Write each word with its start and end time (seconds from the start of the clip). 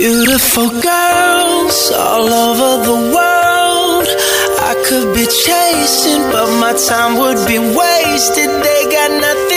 Beautiful 0.00 0.68
girls 0.68 1.90
all 1.90 2.30
over 2.30 2.86
the 2.86 2.98
world. 3.16 4.06
I 4.70 4.74
could 4.86 5.12
be 5.12 5.26
chasing, 5.26 6.22
but 6.30 6.46
my 6.62 6.72
time 6.86 7.18
would 7.18 7.42
be 7.48 7.58
wasted. 7.58 8.46
They 8.46 8.82
got 8.94 9.10
nothing 9.10 9.47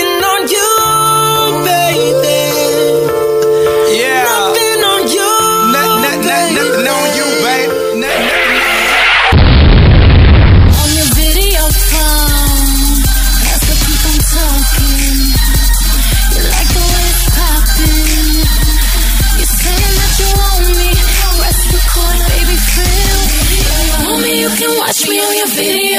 me 25.61 25.91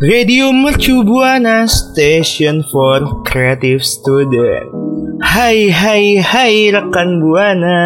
Radio 0.00 0.48
Mercu 0.48 1.04
Buana 1.04 1.68
Station 1.68 2.64
for 2.72 3.20
Creative 3.20 3.84
Student. 3.84 4.72
Hai 5.20 5.68
hai 5.68 6.16
hai 6.16 6.72
rekan 6.72 7.20
Buana. 7.20 7.84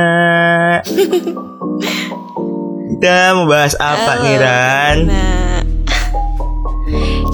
Kita 2.94 3.34
mau 3.34 3.50
bahas 3.50 3.74
apa 3.82 4.22
nih 4.22 4.36
Ran? 4.38 4.98
Nah, 5.10 5.33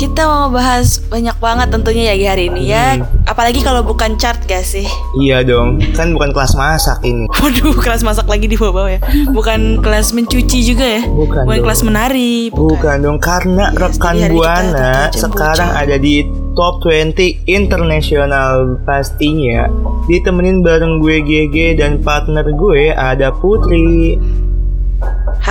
kita 0.01 0.25
mau 0.25 0.49
bahas 0.49 0.97
banyak 1.13 1.37
banget 1.37 1.69
tentunya 1.69 2.09
ya 2.09 2.15
di 2.17 2.25
hari 2.25 2.45
ini 2.49 2.73
ya. 2.73 2.97
Hmm. 2.97 3.05
Apalagi 3.29 3.61
kalau 3.61 3.85
bukan 3.85 4.17
chart 4.17 4.41
gak 4.49 4.65
sih? 4.65 4.89
Iya 5.21 5.45
dong, 5.45 5.77
kan 5.93 6.17
bukan 6.17 6.33
kelas 6.33 6.57
masak 6.57 7.05
ini. 7.05 7.29
Waduh, 7.29 7.77
kelas 7.77 8.01
masak 8.01 8.25
lagi 8.25 8.49
di 8.49 8.57
bawah 8.57 8.89
ya. 8.89 8.97
Bukan 9.29 9.85
kelas 9.85 10.17
mencuci 10.17 10.65
juga 10.65 10.89
ya. 10.89 11.03
Bukan 11.05 11.45
dong. 11.45 11.69
kelas 11.69 11.81
menari. 11.85 12.49
Bukan 12.49 12.97
dong, 13.05 13.21
karena 13.21 13.77
rekan 13.77 14.17
hari 14.17 14.33
kita 14.33 14.41
Buana 14.41 15.13
sekarang 15.13 15.69
ada 15.77 16.01
di 16.01 16.25
top 16.57 16.81
20 16.81 17.45
internasional 17.45 18.81
pastinya. 18.89 19.69
Ditemenin 20.09 20.65
bareng 20.65 21.05
gue 21.05 21.21
GG 21.21 21.77
dan 21.77 22.01
partner 22.01 22.49
gue 22.49 22.97
ada 22.97 23.29
Putri. 23.37 24.17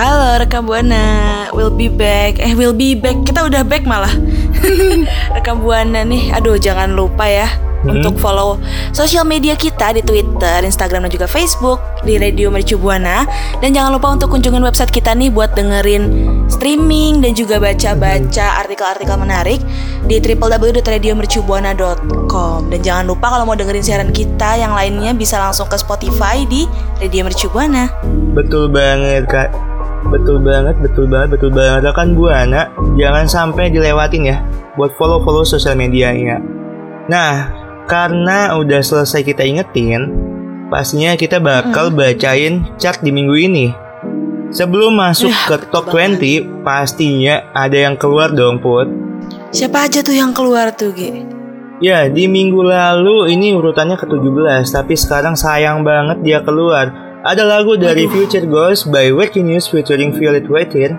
Halo 0.00 0.40
rekam 0.40 0.64
buana, 0.64 1.04
will 1.52 1.68
be 1.68 1.92
back. 1.92 2.40
Eh 2.40 2.56
will 2.56 2.72
be 2.72 2.96
back. 2.96 3.20
Kita 3.20 3.44
udah 3.44 3.60
back 3.60 3.84
malah. 3.84 4.08
rekam 5.36 5.60
buana 5.60 6.08
nih. 6.08 6.32
Aduh 6.32 6.56
jangan 6.56 6.96
lupa 6.96 7.28
ya 7.28 7.52
Hmm. 7.80 7.96
untuk 7.96 8.20
follow 8.20 8.60
sosial 8.92 9.24
media 9.24 9.56
kita 9.56 9.96
di 9.96 10.04
Twitter, 10.04 10.60
Instagram 10.68 11.08
dan 11.08 11.12
juga 11.16 11.24
Facebook 11.24 11.80
di 12.04 12.20
Radio 12.20 12.52
Mercu 12.52 12.76
Buana. 12.76 13.24
Dan 13.64 13.72
jangan 13.72 13.96
lupa 13.96 14.12
untuk 14.12 14.36
kunjungin 14.36 14.60
website 14.60 14.92
kita 14.92 15.16
nih 15.16 15.32
buat 15.32 15.56
dengerin 15.56 16.28
streaming 16.52 17.24
dan 17.24 17.32
juga 17.32 17.56
baca-baca 17.56 18.60
artikel-artikel 18.60 19.16
menarik 19.16 19.64
di 20.04 20.20
www.radiomercubuana.com. 20.20 22.68
Dan 22.68 22.80
jangan 22.84 23.08
lupa 23.08 23.32
kalau 23.32 23.48
mau 23.48 23.56
dengerin 23.56 23.84
siaran 23.84 24.12
kita 24.12 24.60
yang 24.60 24.76
lainnya 24.76 25.16
bisa 25.16 25.40
langsung 25.40 25.64
ke 25.64 25.80
Spotify 25.80 26.44
di 26.44 26.68
Radio 27.00 27.24
Mercu 27.24 27.48
Buana. 27.48 27.88
Betul 28.36 28.68
banget 28.68 29.24
kak 29.24 29.69
Betul 30.08 30.40
banget, 30.40 30.80
betul 30.80 31.04
banget, 31.04 31.28
betul 31.36 31.50
banget. 31.52 31.92
Rekan 31.92 32.16
Buana 32.16 32.72
Jangan 32.96 33.26
sampai 33.28 33.68
dilewatin 33.68 34.32
ya 34.32 34.40
Buat 34.80 34.96
follow-follow 34.96 35.44
sosial 35.44 35.76
medianya. 35.76 36.40
Nah, 37.10 37.52
karena 37.84 38.56
udah 38.56 38.80
selesai 38.80 39.20
kita 39.20 39.44
ingetin 39.44 40.08
Pastinya 40.70 41.18
kita 41.18 41.42
bakal 41.42 41.90
bacain 41.90 42.62
chart 42.78 43.02
di 43.02 43.10
minggu 43.10 43.34
ini. 43.34 43.66
Sebelum 44.54 44.94
masuk 44.94 45.30
Yah, 45.30 45.46
ke 45.50 45.56
top 45.74 45.90
banget. 45.90 46.46
20 46.46 46.62
Pastinya 46.62 47.50
ada 47.52 47.74
yang 47.74 47.98
keluar 47.98 48.30
dong 48.30 48.62
Put. 48.62 48.86
Siapa 49.50 49.90
aja 49.90 50.00
tuh 50.00 50.14
yang 50.14 50.30
keluar 50.30 50.70
tuh, 50.70 50.94
Ge? 50.94 51.26
Ya, 51.82 52.06
di 52.06 52.30
minggu 52.30 52.62
lalu 52.62 53.34
ini 53.34 53.56
urutannya 53.56 53.96
ke-17 53.98 54.68
Tapi 54.68 54.94
sekarang 54.94 55.32
sayang 55.32 55.80
banget 55.80 56.22
dia 56.22 56.38
keluar 56.44 57.09
Ada 57.20 57.44
lagu 57.44 57.76
dari 57.76 58.08
Future 58.08 58.48
Ghost 58.48 58.88
by 58.88 59.12
Wacky 59.12 59.44
News 59.44 59.68
featuring 59.68 60.16
Violet 60.16 60.48
Whitehair 60.48 60.96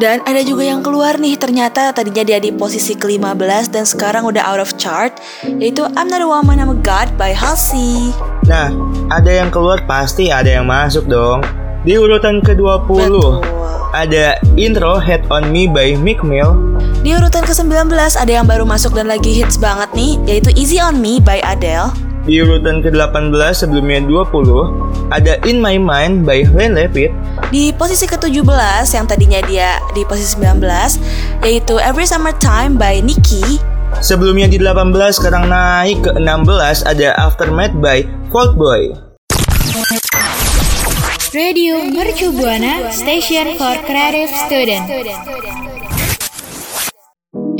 Dan 0.00 0.24
ada 0.24 0.40
juga 0.40 0.64
yang 0.64 0.80
keluar 0.80 1.20
nih 1.20 1.36
ternyata 1.36 1.92
tadinya 1.92 2.24
dia 2.24 2.40
di 2.40 2.48
posisi 2.48 2.96
ke-15 2.96 3.68
dan 3.68 3.84
sekarang 3.84 4.24
udah 4.24 4.40
out 4.40 4.56
of 4.56 4.72
chart 4.80 5.20
yaitu 5.60 5.84
I'm 6.00 6.08
Not 6.08 6.24
a 6.24 6.28
Woman 6.32 6.64
I'm 6.64 6.72
a 6.72 6.78
God 6.80 7.12
by 7.20 7.36
Halsey. 7.36 8.08
Nah, 8.48 8.72
ada 9.12 9.28
yang 9.28 9.52
keluar 9.52 9.84
pasti 9.84 10.32
ada 10.32 10.48
yang 10.48 10.64
masuk 10.64 11.04
dong. 11.04 11.44
Di 11.84 12.00
urutan 12.00 12.40
ke-20 12.40 12.88
Betul. 12.88 13.44
ada 13.92 14.40
intro 14.56 14.96
Head 14.96 15.28
on 15.28 15.52
Me 15.52 15.68
by 15.68 15.92
Meek 16.00 16.24
Mill. 16.24 16.56
Di 17.04 17.12
urutan 17.12 17.44
ke-19 17.44 17.92
ada 18.16 18.32
yang 18.32 18.48
baru 18.48 18.64
masuk 18.64 18.96
dan 18.96 19.12
lagi 19.12 19.36
hits 19.36 19.60
banget 19.60 19.92
nih 19.92 20.16
yaitu 20.24 20.56
Easy 20.56 20.80
on 20.80 20.96
Me 21.04 21.20
by 21.20 21.44
Adele. 21.44 22.09
Di 22.20 22.36
urutan 22.44 22.84
ke-18 22.84 23.32
sebelumnya 23.56 24.04
20 24.04 25.08
ada 25.08 25.40
In 25.48 25.64
My 25.64 25.80
Mind 25.80 26.28
by 26.28 26.44
Glenn 26.44 26.76
Levitt. 26.76 27.16
Di 27.48 27.72
posisi 27.72 28.04
ke-17 28.04 28.84
yang 28.92 29.06
tadinya 29.08 29.40
dia 29.48 29.80
di 29.96 30.04
posisi 30.04 30.36
19 30.36 31.40
yaitu 31.48 31.80
Every 31.80 32.04
Summer 32.04 32.36
Time 32.36 32.76
by 32.76 33.00
Nicki. 33.00 33.64
Sebelumnya 34.04 34.52
di 34.52 34.60
18 34.60 35.16
sekarang 35.16 35.48
naik 35.48 36.04
ke 36.04 36.10
16 36.12 36.84
ada 36.84 37.08
Aftermath 37.16 37.72
by 37.80 38.04
Fault 38.28 38.52
Boy. 38.60 38.92
Radio 41.30 41.80
Mercu 41.88 42.34
Buana, 42.36 42.90
Station 42.92 43.56
for 43.56 43.80
Creative 43.88 44.28
Student. 44.44 44.84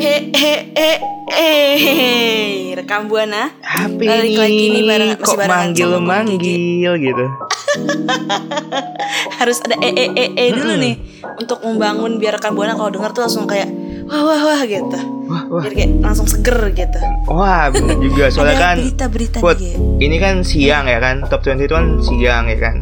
Eh 0.00 0.32
eh 0.32 0.60
eh 0.72 0.98
eh 1.28 2.48
rekam 2.72 3.04
buana. 3.04 3.52
Apa 3.60 3.92
Balik 3.92 4.32
ini? 4.32 4.40
lagi 4.40 4.64
nih 4.66 4.82
bareng 4.82 5.10
masih 5.12 5.20
Kok 5.22 5.36
Gigi. 5.36 5.50
manggil-manggil 5.52 6.92
gitu? 6.98 7.26
harus 9.38 9.56
ada 9.62 9.76
e 9.78 9.90
e 9.90 10.04
e 10.10 10.24
e 10.34 10.44
dulu 10.52 10.74
nih 10.74 10.94
untuk 11.38 11.62
membangun 11.62 12.18
biar 12.18 12.36
rekan 12.36 12.52
buana 12.52 12.74
kalau 12.74 12.90
denger 12.90 13.10
tuh 13.14 13.22
langsung 13.24 13.46
kayak 13.46 13.70
wah 14.04 14.20
wah 14.20 14.40
wah 14.42 14.60
gitu 14.60 14.98
Wah, 15.30 15.46
wah. 15.46 15.62
biar 15.62 15.72
kayak 15.72 15.90
langsung 16.02 16.26
seger 16.26 16.58
gitu 16.74 16.98
Wah, 17.30 17.70
juga 18.02 18.26
soalnya 18.34 18.58
kan 18.58 18.76
berita-berita 18.82 19.38
Put, 19.38 19.56
nih, 19.56 19.78
Ge. 19.78 20.02
ini 20.02 20.16
kan 20.18 20.42
siang 20.42 20.84
ya 20.84 20.98
kan, 20.98 21.22
top 21.30 21.46
20 21.46 21.62
itu 21.62 21.72
kan 21.72 21.86
siang 22.02 22.44
ya 22.50 22.58
kan. 22.58 22.76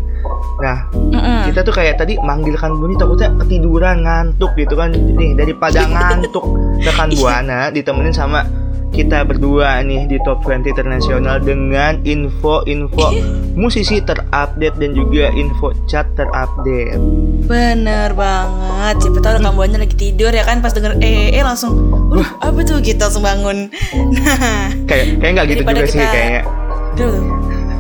Nah, 0.59 0.91
Mm-mm. 0.91 1.41
kita 1.47 1.63
tuh 1.63 1.71
kayak 1.71 1.97
tadi 1.97 2.19
manggilkan 2.19 2.75
Buni 2.75 2.95
takutnya 2.95 3.31
ketiduran 3.37 4.03
ngantuk 4.03 4.53
gitu 4.55 4.75
kan 4.75 4.91
nih 4.91 5.33
daripada 5.33 5.87
ngantuk 5.89 6.43
rekan 6.81 7.09
buana 7.13 7.71
ditemenin 7.71 8.11
sama 8.11 8.43
kita 8.89 9.23
berdua 9.23 9.79
nih 9.81 10.07
di 10.07 10.19
top 10.19 10.43
20 10.43 10.67
internasional 10.67 11.39
dengan 11.39 12.03
info-info 12.03 13.15
musisi 13.55 14.01
terupdate 14.01 14.75
dan 14.75 14.91
juga 14.93 15.31
info 15.31 15.71
chat 15.85 16.09
terupdate. 16.15 16.99
bener 17.45 18.11
banget 18.13 18.94
siapa 18.99 19.19
tahu 19.21 19.32
rekan 19.37 19.53
buana 19.53 19.77
lagi 19.79 19.94
tidur 19.94 20.31
ya 20.31 20.43
kan 20.43 20.59
pas 20.59 20.71
denger 20.71 20.99
e 20.99 21.06
e 21.31 21.38
e 21.38 21.41
langsung 21.41 21.79
Waduh, 22.09 22.27
apa 22.41 22.59
tuh 22.62 22.81
gitu 22.81 22.99
langsung 22.99 23.23
bangun 23.23 23.71
nah 24.17 24.73
Kayak 24.85 25.06
kayak 25.17 25.32
nggak 25.32 25.47
gitu 25.49 25.62
juga 25.62 25.87
sih 25.87 25.94
kita- 25.94 26.11
kayaknya. 26.11 26.43
aduh. 26.91 27.15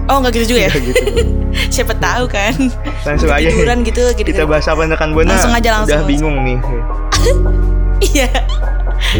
oh 0.06 0.16
nggak 0.20 0.32
gitu 0.32 0.46
juga 0.46 0.60
ya 0.60 0.70
Nggak 0.70 0.84
gitu. 0.84 1.02
siapa 1.74 1.94
tahu 1.96 2.28
kan 2.28 2.54
Langsung 3.06 3.30
aja 3.30 3.48
tiduran 3.48 3.80
gitu 3.86 4.02
gitu 4.16 4.28
kita 4.28 4.44
bahas 4.44 4.66
apa 4.68 4.84
rekan 4.84 5.12
buana. 5.16 5.32
Langsung 5.34 5.52
aja, 5.54 5.68
langsung, 5.80 5.88
Udah 5.88 5.98
langsung. 6.04 6.10
bingung 6.10 6.36
nih. 6.44 6.58
Iya. 7.98 8.30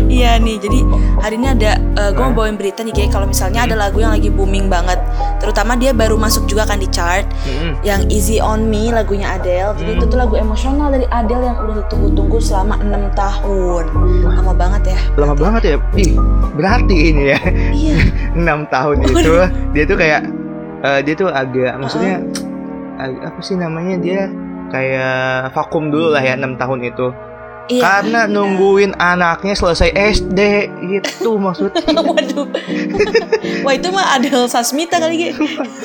Iya 0.06 0.38
nih, 0.38 0.58
jadi 0.58 0.78
hari 1.22 1.34
ini 1.38 1.50
ada 1.50 1.78
gue 2.10 2.22
mau 2.22 2.34
bawain 2.34 2.54
berita 2.54 2.82
nih 2.82 2.94
kayak 2.94 3.10
kalau 3.14 3.26
misalnya 3.26 3.66
ada 3.66 3.74
lagu 3.78 3.98
yang 4.02 4.10
lagi 4.14 4.30
booming 4.30 4.66
banget, 4.66 4.98
terutama 5.42 5.74
dia 5.74 5.90
baru 5.94 6.14
masuk 6.18 6.46
juga 6.50 6.66
kan 6.66 6.82
di 6.82 6.86
chart, 6.90 7.26
Mm-mm. 7.46 7.78
yang 7.82 8.06
Easy 8.10 8.38
on 8.38 8.66
Me 8.70 8.90
lagunya 8.90 9.38
Adele. 9.38 9.74
Jadi 9.78 9.98
itu 9.98 10.04
tuh 10.06 10.18
lagu 10.18 10.34
emosional 10.34 10.94
dari 10.94 11.06
Adele 11.10 11.46
yang 11.46 11.56
udah 11.62 11.74
ditunggu-tunggu 11.86 12.38
selama 12.38 12.74
enam 12.82 13.06
tahun, 13.18 13.84
lama 14.26 14.52
banget 14.54 14.94
ya. 14.94 14.98
Lama 15.18 15.34
banget 15.34 15.62
ya. 15.62 15.76
Ih, 15.98 16.14
berarti 16.58 16.96
ini 17.14 17.22
ya. 17.34 17.40
Iya. 17.74 17.96
6 18.66 18.74
tahun 18.74 18.96
itu 19.10 19.30
dia 19.74 19.84
tuh 19.86 19.96
kayak 19.98 20.22
eh, 20.82 21.00
dia 21.02 21.14
tuh 21.14 21.28
agak 21.30 21.78
maksudnya 21.78 22.22
ag- 22.98 23.22
apa 23.22 23.40
sih 23.40 23.54
namanya 23.54 23.94
dia 23.98 24.20
kayak 24.68 25.52
vakum 25.52 25.88
dulu 25.88 26.12
lah 26.12 26.20
ya 26.20 26.36
enam 26.36 26.54
tahun 26.54 26.84
itu. 26.84 27.08
Iya. 27.68 27.84
Karena 27.84 28.24
nungguin 28.24 28.96
anaknya 28.96 29.52
selesai 29.52 29.92
SD 29.92 30.40
itu 30.88 31.30
maksudnya. 31.36 31.84
Waduh. 32.08 32.48
Wah 33.60 33.72
itu 33.76 33.88
mah 33.92 34.16
Adel 34.16 34.48
Sasmita 34.48 34.96
kali 34.96 35.20
Ge. 35.20 35.28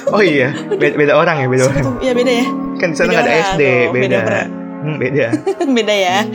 Oh 0.08 0.24
iya, 0.24 0.56
beda, 0.80 0.96
beda 0.96 1.14
orang 1.20 1.44
ya, 1.44 1.48
beda 1.52 1.64
orang. 1.68 1.86
Iya 2.00 2.14
beda 2.16 2.32
ya. 2.32 2.46
Kan 2.80 2.88
di 2.92 2.96
sana 2.96 3.12
Beda 3.12 3.20
ada 3.20 3.28
orang 3.28 3.44
SD, 3.52 3.62
dong, 3.64 3.92
beda 3.92 4.08
beda. 4.08 4.42
Hmm, 4.84 5.00
beda. 5.00 5.26
beda 5.80 5.94
ya. 5.96 6.18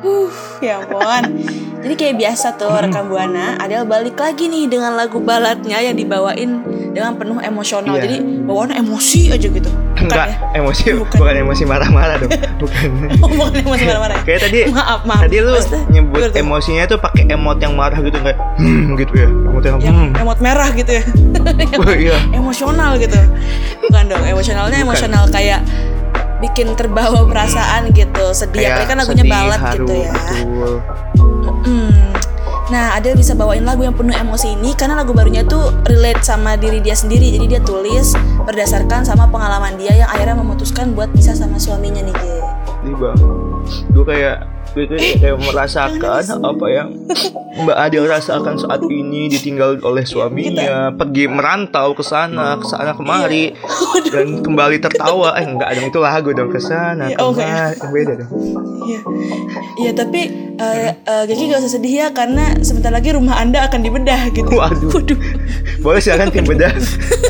Huh, 0.00 0.32
ya 0.64 0.80
ampun. 0.80 1.44
Jadi 1.80 1.92
kayak 1.92 2.16
biasa 2.16 2.56
tuh 2.56 2.72
Hmm. 2.72 2.88
rekam 2.88 3.12
buana, 3.12 3.60
Adele 3.60 3.84
balik 3.84 4.16
lagi 4.16 4.48
nih 4.48 4.64
dengan 4.64 4.96
lagu 4.96 5.20
baladnya 5.20 5.76
yang 5.76 5.92
dibawain 5.92 6.64
dengan 6.96 7.20
penuh 7.20 7.36
emosional. 7.36 8.00
Iya. 8.00 8.08
Jadi 8.08 8.16
bawaannya 8.48 8.80
emosi 8.80 9.28
aja 9.28 9.44
gitu. 9.44 9.68
Bukan 9.68 10.08
Enggak, 10.08 10.26
ya? 10.32 10.36
emosi 10.56 10.84
Bukan. 10.96 11.18
bukan, 11.20 11.34
emosi 11.36 11.62
marah-marah 11.68 12.16
dong. 12.16 12.32
Bukan. 12.64 12.88
Oh, 13.20 13.28
bukan 13.28 13.60
emosi 13.60 13.84
marah-marah. 13.84 14.16
ya? 14.16 14.24
Kayak 14.24 14.40
tadi 14.40 14.58
Maaf, 14.72 15.00
maaf. 15.04 15.20
Tadi 15.20 15.36
lu 15.36 15.52
Maksudnya, 15.52 15.82
nyebut 15.92 16.20
tuh? 16.24 16.40
emosinya 16.40 16.84
tuh 16.88 16.96
pakai 16.96 17.22
emot 17.28 17.58
yang 17.60 17.72
marah 17.76 17.98
gitu 18.00 18.16
kayak 18.16 18.38
hmm 18.56 18.96
gitu 18.96 19.12
ya. 19.20 19.28
Emot 19.28 19.62
yang 19.62 19.76
yang 19.84 19.96
hmm. 20.00 20.20
emot 20.24 20.38
merah 20.40 20.68
gitu 20.72 20.92
ya. 20.96 21.04
Oh, 21.76 21.92
iya. 21.92 22.16
emosional 22.32 22.96
gitu. 22.96 23.20
Bukan 23.84 24.02
dong, 24.08 24.24
emosionalnya 24.24 24.80
Bukan. 24.80 24.88
emosional 24.88 25.24
kayak 25.28 25.60
bikin 26.40 26.74
terbawa 26.74 27.22
perasaan 27.28 27.92
gitu. 27.92 28.32
Sedih 28.32 28.72
apalagi 28.72 28.88
kan 28.88 28.96
lagunya 28.98 29.24
sedih, 29.24 29.32
balad 29.32 29.60
haru, 29.60 29.76
gitu 29.86 29.94
ya. 29.94 30.12
Betul. 30.12 30.72
Hmm. 31.60 32.00
Nah, 32.70 32.94
Adele 32.94 33.18
bisa 33.18 33.34
bawain 33.34 33.66
lagu 33.66 33.82
yang 33.82 33.98
penuh 33.98 34.14
emosi 34.14 34.54
ini 34.54 34.78
karena 34.78 35.02
lagu 35.02 35.10
barunya 35.10 35.42
tuh 35.42 35.74
relate 35.90 36.22
sama 36.22 36.54
diri 36.54 36.78
dia 36.78 36.94
sendiri. 36.94 37.34
Jadi 37.34 37.46
dia 37.50 37.60
tulis 37.66 38.14
berdasarkan 38.46 39.02
sama 39.02 39.26
pengalaman 39.26 39.74
dia 39.74 39.90
yang 40.06 40.06
akhirnya 40.06 40.38
memutuskan 40.38 40.94
buat 40.94 41.10
pisah 41.10 41.34
sama 41.34 41.58
suaminya 41.58 41.98
nih, 41.98 42.14
Ge. 42.14 42.38
Banget. 42.94 43.18
Gue 43.90 44.04
kayak 44.06 44.46
gue 44.70 44.84
kayak, 44.86 45.18
kayak 45.18 45.38
merasakan 45.42 46.22
apa 46.46 46.66
yang 46.70 46.88
Mbak 47.50 47.76
Adele 47.76 48.06
rasakan 48.06 48.54
saat 48.54 48.82
ini 48.86 49.26
ditinggal 49.26 49.82
oleh 49.82 50.06
suaminya, 50.06 50.94
pergi 50.94 51.26
merantau 51.26 51.92
ke 51.98 52.06
sana, 52.06 52.54
ke 52.56 52.66
sana 52.70 52.94
kemari 52.94 53.50
dan 54.14 54.38
kembali 54.40 54.78
tertawa. 54.78 55.34
Eh 55.34 55.46
enggak 55.46 55.74
dong 55.74 55.86
itu 55.90 55.98
lagu 55.98 56.30
dong 56.30 56.50
ke 56.54 56.60
sana 56.62 57.10
Iya, 57.10 57.16
oh, 57.18 57.34
enggak 57.34 57.82
kemari. 57.82 57.90
Beda 57.90 58.12
dong. 58.22 58.30
Iya. 58.86 59.00
Iya, 59.80 59.90
tapi 59.98 60.20
eh 60.60 60.92
eh, 60.94 61.22
Geki 61.24 61.44
gak 61.48 61.60
usah 61.64 61.72
sedih 61.72 61.94
ya 61.96 62.06
karena 62.12 62.52
sebentar 62.60 62.92
lagi 62.92 63.10
rumah 63.10 63.40
Anda 63.40 63.64
akan 63.64 63.80
dibedah 63.80 64.28
gitu. 64.30 64.52
Waduh. 64.60 64.92
Waduh. 64.92 65.18
Boleh 65.80 65.98
silakan 65.98 66.28
tim 66.28 66.44
bedah. 66.44 66.72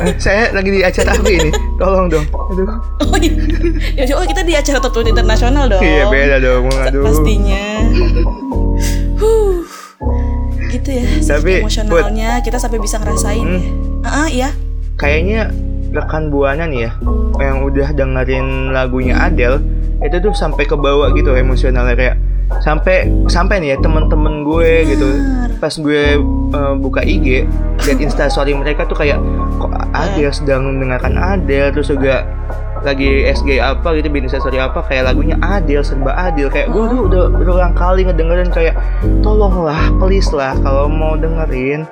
Eh, 0.03 0.15
Saya 0.19 0.50
lagi 0.50 0.71
di 0.71 0.82
acara 0.82 1.15
apa 1.15 1.29
ini? 1.31 1.50
Tolong 1.79 2.11
dong. 2.11 2.27
Aduh. 2.27 2.67
Oh 3.06 3.17
iya. 3.17 4.05
Ya, 4.06 4.15
oh 4.19 4.27
kita 4.27 4.43
di 4.43 4.59
acara 4.59 4.82
20 4.82 5.15
internasional 5.15 5.71
dong. 5.71 5.82
Iya 5.82 6.05
beda 6.11 6.37
dong. 6.43 6.67
Aduh. 6.69 7.03
Pastinya. 7.06 7.62
Huh. 9.17 9.62
Gitu 10.71 10.91
ya. 10.91 11.05
Tapi, 11.23 11.62
emosionalnya 11.62 12.31
kita 12.43 12.59
sampai 12.59 12.79
bisa 12.79 12.99
ngerasain 12.99 13.47
Hmm. 13.47 13.62
ya. 14.03 14.11
Ah, 14.11 14.29
iya. 14.29 14.49
Kayaknya 14.97 15.50
rekan 15.91 16.31
buana 16.31 16.71
nih 16.71 16.87
ya 16.87 16.91
yang 17.43 17.67
udah 17.67 17.91
dengerin 17.91 18.71
lagunya 18.71 19.19
Adele 19.19 19.59
itu 20.00 20.17
tuh 20.23 20.31
sampai 20.31 20.62
ke 20.62 20.79
bawah 20.79 21.11
gitu 21.12 21.35
emosionalnya 21.35 21.99
kayak 21.99 22.17
sampai 22.58 23.06
sampai 23.31 23.62
nih 23.62 23.75
ya 23.75 23.79
temen-temen 23.79 24.43
gue 24.43 24.73
gitu. 24.91 25.08
Pas 25.62 25.73
gue 25.73 26.19
eh, 26.50 26.75
buka 26.82 27.00
IG 27.06 27.47
lihat 27.87 27.99
instastory 28.02 28.52
mereka 28.52 28.85
tuh 28.91 28.99
kayak 28.99 29.23
kok 29.62 29.70
Adele 29.94 30.35
sedang 30.35 30.67
mendengarkan 30.67 31.14
Adele? 31.14 31.70
Terus 31.70 31.94
juga 31.94 32.26
lagi 32.81 33.29
SG 33.29 33.61
apa 33.61 33.93
gitu 33.93 34.08
bikin 34.08 34.26
instastory 34.26 34.56
apa 34.56 34.81
kayak 34.88 35.12
lagunya 35.12 35.37
Adele 35.41 35.85
serba 35.87 36.12
Adele. 36.17 36.50
Kayak 36.50 36.75
gue 36.75 36.85
tuh 36.91 37.00
udah 37.06 37.25
berulang 37.31 37.73
kali 37.79 38.02
ngedengerin 38.05 38.50
kayak 38.50 38.75
tolonglah 39.23 39.79
please 40.02 40.29
lah 40.35 40.58
kalau 40.61 40.91
mau 40.91 41.14
dengerin. 41.14 41.87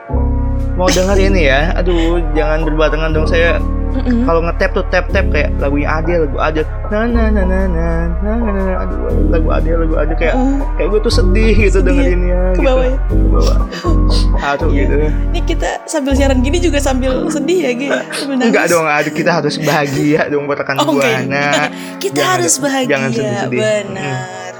Mau 0.74 0.90
dengerin 0.90 1.38
ya. 1.38 1.72
Aduh 1.78 2.18
jangan 2.34 2.66
berbarengan 2.66 3.14
dong. 3.14 3.28
Saya 3.28 3.62
Mm-mm. 4.00 4.22
kalau 4.22 4.40
ngetap 4.40 4.70
tuh 4.72 4.84
tap 4.86 5.06
tap 5.08 5.26
kayak 5.28 5.50
lagunya 5.56 5.88
Adele 5.92 6.20
lagu 6.24 6.38
Adele 6.38 6.66
na 6.88 6.98
na 7.04 7.22
na 7.28 7.42
na 7.42 7.58
na 7.66 7.86
na 8.16 8.32
na 8.32 8.50
na 8.54 8.74
aduh 8.78 8.98
lagu 9.28 9.48
Adele 9.50 9.78
lagu 9.82 9.94
Adele 9.96 10.16
kayak 10.16 10.34
Uh, 10.34 10.60
kayak 10.74 10.88
gue 10.88 11.00
tuh 11.00 11.12
sedih 11.12 11.54
gitu 11.58 11.70
Sedih 11.74 11.90
ya? 11.90 12.02
dengerinnya 12.04 12.40
Ke 12.48 12.54
gitu 12.54 12.64
bawah 12.64 12.84
ya? 12.84 12.96
ke 13.00 13.14
bawah 13.28 13.56
Haru 14.44 14.66
Iya. 14.68 14.78
gitu 14.78 14.94
Ini 15.28 15.40
kita 15.42 15.68
sambil 15.84 16.12
siaran 16.12 16.38
gini 16.38 16.58
juga 16.58 16.78
sambil 16.78 17.12
sedih 17.26 17.58
ya, 17.60 17.70
nangis. 17.74 18.22
enggak 18.40 18.64
dong 18.66 18.84
aduh 18.84 19.10
kita 19.10 19.30
harus 19.34 19.54
bahagia 19.58 20.20
dong 20.28 20.44
buat 20.44 20.56
rekan 20.56 20.78
Oh, 20.80 20.94
Oke. 20.94 21.02
buana 21.02 21.46
Kita 21.98 22.14
Jangan- 22.14 22.32
harus 22.36 22.54
bahagia. 22.56 22.88
jangan 22.88 23.10
sedih-sedih. 23.10 23.58
Benar. 23.58 24.52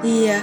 Iya. 0.00 0.38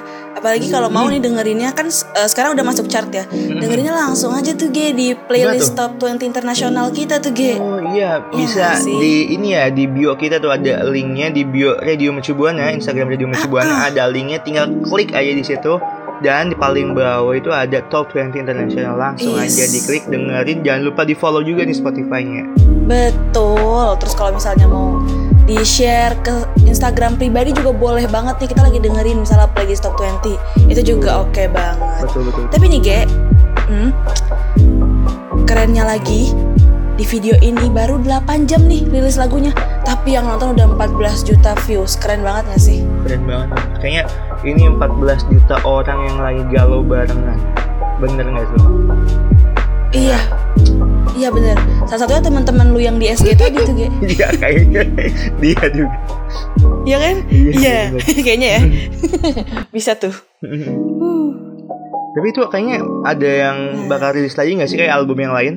Apalagi 0.45 0.69
kalau 0.69 0.93
mau 0.93 1.09
nih 1.09 1.17
dengerinnya 1.17 1.73
kan 1.73 1.89
eh, 1.89 2.27
sekarang 2.29 2.53
udah 2.53 2.61
masuk 2.61 2.85
chart 2.85 3.09
ya. 3.09 3.25
Dengerinnya 3.33 3.97
langsung 3.97 4.29
aja 4.29 4.53
tuh 4.53 4.69
Ge 4.69 4.93
di 4.93 5.17
playlist 5.17 5.73
Top 5.73 5.97
20 5.97 6.21
internasional 6.21 6.93
kita 6.93 7.17
tuh 7.17 7.33
Ge. 7.33 7.57
Oh 7.57 7.81
iya 7.89 8.21
bisa 8.29 8.77
nggak 8.77 8.85
sih? 8.85 8.93
di 8.93 9.13
ini 9.33 9.57
ya 9.57 9.73
di 9.73 9.89
bio 9.89 10.13
kita 10.13 10.37
tuh 10.37 10.53
ada 10.53 10.85
linknya 10.85 11.33
di 11.33 11.41
bio 11.41 11.73
Radio 11.81 12.13
Mercubuana 12.13 12.69
Instagram 12.69 13.09
Radio 13.09 13.25
Ah, 13.25 13.31
Mercubuana 13.33 13.89
ada 13.89 14.05
linknya 14.05 14.37
tinggal 14.37 14.69
klik 14.85 15.17
aja 15.17 15.33
di 15.33 15.41
situ 15.41 15.81
dan 16.21 16.53
di 16.53 16.55
paling 16.55 16.93
bawah 16.93 17.33
itu 17.33 17.49
ada 17.49 17.81
Top 17.89 18.13
20 18.13 18.37
International 18.37 19.01
langsung 19.01 19.33
Yes. 19.41 19.57
aja 19.57 19.65
diklik 19.65 20.03
dengerin 20.05 20.61
jangan 20.61 20.81
lupa 20.85 21.09
di 21.09 21.17
follow 21.17 21.41
juga 21.41 21.65
di 21.65 21.73
Spotify-nya. 21.73 22.53
Betul. 22.85 23.97
Terus 23.97 24.13
kalau 24.13 24.37
misalnya 24.37 24.69
mau 24.69 25.01
di 25.45 25.61
share 25.61 26.17
ke 26.25 26.33
Instagram 26.65 27.21
pribadi 27.21 27.53
juga 27.53 27.69
boleh 27.69 28.09
banget 28.09 28.41
nih 28.41 28.49
kita 28.49 28.61
lagi 28.65 28.79
dengerin 28.81 29.21
misalnya 29.21 29.45
playlist 29.53 29.85
Top 29.85 29.93
20. 29.97 30.37
Itu 30.73 30.81
juga 30.81 31.21
oke 31.21 31.45
banget. 31.53 32.09
Betul 32.09 32.21
betul. 32.29 32.49
Tapi 32.49 32.65
nih 32.65 32.81
Ge, 32.81 32.99
hmm, 33.69 33.89
kerennya 35.45 35.85
lagi 35.85 36.33
di 36.97 37.05
video 37.05 37.37
ini 37.45 37.69
baru 37.69 38.01
8 38.01 38.47
jam 38.47 38.63
nih 38.71 38.87
rilis 38.87 39.19
lagunya 39.19 39.51
Tapi 39.83 40.15
yang 40.15 40.31
nonton 40.31 40.55
udah 40.55 40.79
14 40.79 41.27
juta 41.27 41.51
views 41.67 41.99
Keren 41.99 42.23
banget 42.23 42.55
gak 42.55 42.61
sih? 42.63 42.79
Keren 43.03 43.27
banget. 43.27 43.51
Kayaknya 43.83 44.03
ini 44.47 44.63
14 44.71 45.27
juta 45.27 45.55
orang 45.67 45.99
yang 46.07 46.17
lagi 46.23 46.43
galau 46.55 46.79
barengan. 46.81 47.37
Bener 47.99 48.25
nggak 48.25 48.47
tuh? 48.55 48.63
Iya 49.91 50.19
Iya 51.15 51.31
bener 51.31 51.55
Salah 51.87 52.05
satunya 52.05 52.21
teman-teman 52.21 52.75
lu 52.75 52.79
yang 52.79 52.99
di 52.99 53.07
SG 53.07 53.39
tadi 53.39 53.55
tuh 53.63 53.73
Ge 53.73 53.87
Iya 54.19 54.27
kayaknya 54.35 54.81
dia 55.39 55.63
juga. 55.71 55.97
Iya 56.85 56.97
kan? 56.99 57.15
Iya, 57.31 57.51
Iya 57.55 57.77
bener. 57.95 58.01
Kayaknya 58.27 58.49
ya 58.51 58.61
Bisa 59.75 59.95
tuh 59.95 60.13
Tapi 62.15 62.27
itu 62.31 62.41
kayaknya 62.47 62.77
ada 63.03 63.29
yang 63.29 63.57
bakal 63.87 64.15
rilis 64.15 64.35
lagi 64.35 64.55
nggak 64.55 64.69
sih 64.69 64.77
kayak 64.79 64.93
album 64.93 65.19
yang 65.19 65.31
lain? 65.35 65.55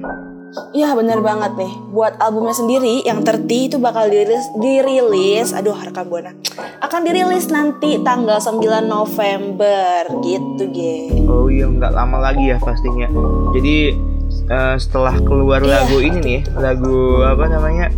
Iya 0.73 0.97
bener 0.97 1.21
banget 1.21 1.61
nih 1.61 1.73
Buat 1.93 2.17
albumnya 2.25 2.57
sendiri 2.57 3.05
yang 3.05 3.21
30 3.21 3.45
itu 3.69 3.77
bakal 3.77 4.09
dirilis, 4.09 4.49
dirilis 4.57 5.53
Aduh 5.53 5.77
rekam 5.77 6.09
buana 6.09 6.33
Akan 6.81 7.05
dirilis 7.05 7.53
nanti 7.53 8.01
tanggal 8.01 8.41
9 8.41 8.65
November 8.89 10.09
Gitu 10.25 10.65
Ge 10.73 10.97
Oh 11.29 11.53
iya 11.53 11.69
nggak 11.69 11.93
lama 11.93 12.33
lagi 12.33 12.49
ya 12.49 12.57
pastinya. 12.57 13.05
Jadi 13.53 13.93
eh, 14.49 14.75
setelah 14.77 15.15
keluar 15.21 15.61
Iya, 15.61 15.85
lagu 15.85 15.97
ini 16.01 16.19
nih, 16.19 16.41
lagu 16.57 17.23
apa 17.23 17.45
namanya? 17.47 17.93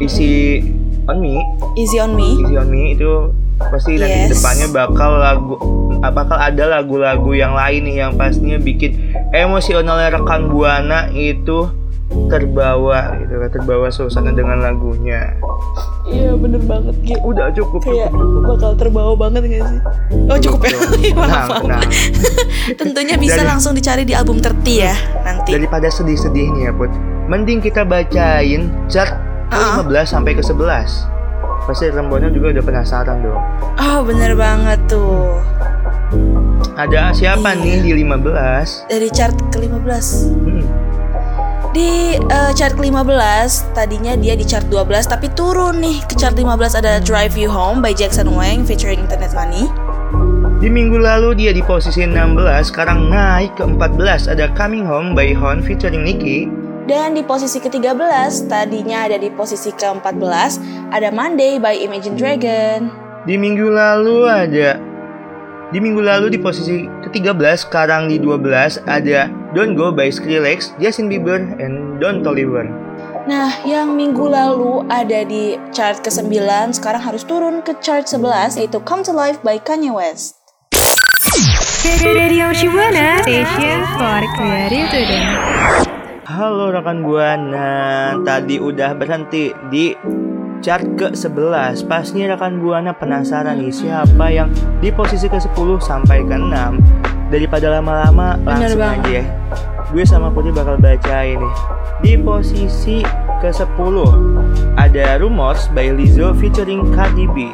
Isi 0.00 0.62
on 1.04 1.20
me, 1.20 1.42
Easy 1.76 2.00
on 2.00 2.16
me 2.16 2.38
isi 2.40 2.54
on 2.56 2.68
me 2.70 2.96
itu 2.96 3.28
pasti 3.60 4.00
nanti 4.00 4.24
Yes. 4.24 4.40
depannya 4.40 4.66
bakal 4.72 5.10
lagu 5.20 5.54
bakal 6.00 6.38
ada 6.40 6.64
lagu-lagu 6.64 7.36
yang 7.36 7.52
lain 7.52 7.84
nih 7.84 7.96
yang 8.00 8.16
pastinya 8.16 8.56
bikin 8.56 9.12
emosionalnya 9.36 10.16
rekan 10.16 10.48
buana 10.48 11.12
itu 11.12 11.68
terbawa 12.10 13.14
gitu 13.16 13.34
kan 13.36 13.50
terbawa 13.50 13.86
suasana 13.88 14.30
dengan 14.30 14.58
lagunya. 14.58 15.34
Iya 16.04 16.34
bener 16.34 16.58
banget 16.62 16.94
Ge 17.00 17.14
udah 17.16 17.50
cukup 17.52 17.80
Kayak 17.80 18.10
cukup. 18.10 18.42
bakal 18.48 18.72
terbawa 18.74 19.12
banget 19.14 19.42
gak 19.48 19.62
sih? 19.64 19.80
Oh 20.26 20.38
cukup 20.40 20.60
ya? 20.64 20.70
Iya, 21.00 21.14
maaf, 21.14 21.48
nah, 21.62 21.78
nah. 21.78 21.82
Tentunya 22.80 23.14
bisa 23.14 23.38
Dari- 23.38 23.48
langsung 23.48 23.72
dicari 23.72 24.02
di 24.02 24.12
album 24.12 24.38
terti 24.38 24.82
ya 24.82 24.94
nanti. 25.22 25.54
Daripada 25.54 25.86
sedih-sedih 25.86 26.50
nih 26.50 26.62
ya 26.64 26.72
Put. 26.72 26.90
Mending 27.26 27.60
kita 27.60 27.82
bacain 27.82 28.70
chart 28.86 29.14
Ah. 29.50 29.82
15 29.82 30.06
sampai 30.08 30.32
ke 30.32 30.42
11 30.42 31.10
pasti 31.60 31.86
rembuannya 31.86 32.30
juga 32.30 32.50
udah 32.52 32.64
penasaran 32.64 33.18
dong. 33.20 33.42
Oh 33.76 34.02
bener 34.02 34.34
banget 34.34 34.78
tuh. 34.86 35.38
Ada 36.72 37.10
siapa 37.12 37.54
Iya. 37.54 37.60
nih 37.60 37.76
di 37.82 37.92
15 37.96 38.86
Dari 38.88 39.08
chart 39.10 39.34
ke-15 39.50 40.06
hmm. 40.24 40.59
Di 41.70 42.18
eh, 42.18 42.52
chart 42.58 42.74
ke-15 42.74 43.78
Tadinya 43.78 44.18
dia 44.18 44.34
di 44.34 44.42
chart 44.42 44.66
12 44.66 45.06
Tapi 45.06 45.30
turun 45.38 45.78
nih 45.78 46.02
ke 46.02 46.18
chart 46.18 46.34
15 46.34 46.82
ada 46.82 46.98
Drive 46.98 47.38
You 47.38 47.46
Home 47.46 47.78
by 47.78 47.94
Jackson 47.94 48.26
Wang 48.34 48.66
Featuring 48.66 48.98
Internet 48.98 49.30
Money 49.32 49.70
di 50.60 50.68
minggu 50.68 51.00
lalu 51.00 51.40
dia 51.40 51.56
di 51.56 51.64
posisi 51.64 52.04
16 52.04 52.36
sekarang 52.68 53.08
naik 53.08 53.56
ke 53.56 53.64
14 53.64 54.28
ada 54.28 54.44
Coming 54.52 54.84
Home 54.84 55.16
by 55.16 55.32
Hon 55.32 55.64
featuring 55.64 56.04
Nicki 56.04 56.52
Dan 56.84 57.16
di 57.16 57.24
posisi 57.24 57.64
ke-13, 57.64 58.50
tadinya 58.50 59.08
ada 59.08 59.16
di 59.16 59.32
posisi 59.32 59.72
ke-14, 59.72 60.60
ada 60.90 61.08
Monday 61.14 61.56
by 61.56 61.80
Imagine 61.80 62.18
Dragon. 62.18 62.90
Di 63.24 63.40
minggu 63.40 63.72
lalu 63.72 64.26
ada 64.26 64.76
di 65.70 65.78
minggu 65.78 66.02
lalu 66.02 66.34
di 66.34 66.38
posisi 66.42 66.90
ke-13 67.06 67.70
sekarang 67.70 68.10
di 68.10 68.18
12 68.18 68.90
ada 68.90 69.30
Don't 69.50 69.74
Go 69.74 69.90
by 69.90 70.14
Skrillex, 70.14 70.78
Justin 70.78 71.10
Bieber, 71.10 71.42
and 71.58 71.98
Don 71.98 72.22
Toliver. 72.22 72.70
Nah, 73.26 73.50
yang 73.66 73.98
minggu 73.98 74.30
lalu 74.30 74.86
ada 74.86 75.26
di 75.26 75.58
chart 75.74 76.06
ke-9, 76.06 76.38
sekarang 76.78 77.02
harus 77.02 77.26
turun 77.26 77.58
ke 77.58 77.74
chart 77.82 78.06
11, 78.06 78.62
yaitu 78.62 78.78
Come 78.86 79.02
to 79.02 79.10
Life 79.10 79.42
by 79.42 79.58
Kanye 79.58 79.90
West. 79.90 80.38
Radio 82.06 82.54
Shibuana 82.54 83.18
Station 83.26 83.82
for 83.98 84.22
Creative 84.38 84.86
Today. 84.86 85.26
Halo 86.30 86.70
rekan 86.70 87.02
Buana, 87.02 88.14
tadi 88.22 88.62
udah 88.62 88.94
berhenti 88.94 89.50
di 89.66 89.90
chart 90.62 90.86
ke-11 90.94 91.90
Pasti 91.90 92.22
rekan 92.22 92.62
Buana 92.62 92.94
penasaran 92.94 93.58
nih 93.58 93.74
siapa 93.74 94.30
yang 94.30 94.52
di 94.78 94.94
posisi 94.94 95.26
ke-10 95.26 95.68
sampai 95.82 96.22
ke-6 96.22 96.99
Daripada 97.30 97.66
lama-lama 97.78 98.34
Bener 98.42 98.74
langsung 98.74 98.80
banget. 98.82 99.00
aja 99.00 99.10
ya 99.14 99.24
Gue 99.90 100.04
sama 100.06 100.30
Putri 100.30 100.50
bakal 100.54 100.78
baca 100.78 101.16
ini 101.22 101.50
Di 102.02 102.14
posisi 102.18 103.02
ke-10 103.40 103.96
ada 104.76 105.18
Rumors 105.18 105.70
by 105.72 105.94
Lizzo 105.94 106.32
featuring 106.36 106.90
Cardi 106.94 107.26
B 107.30 107.50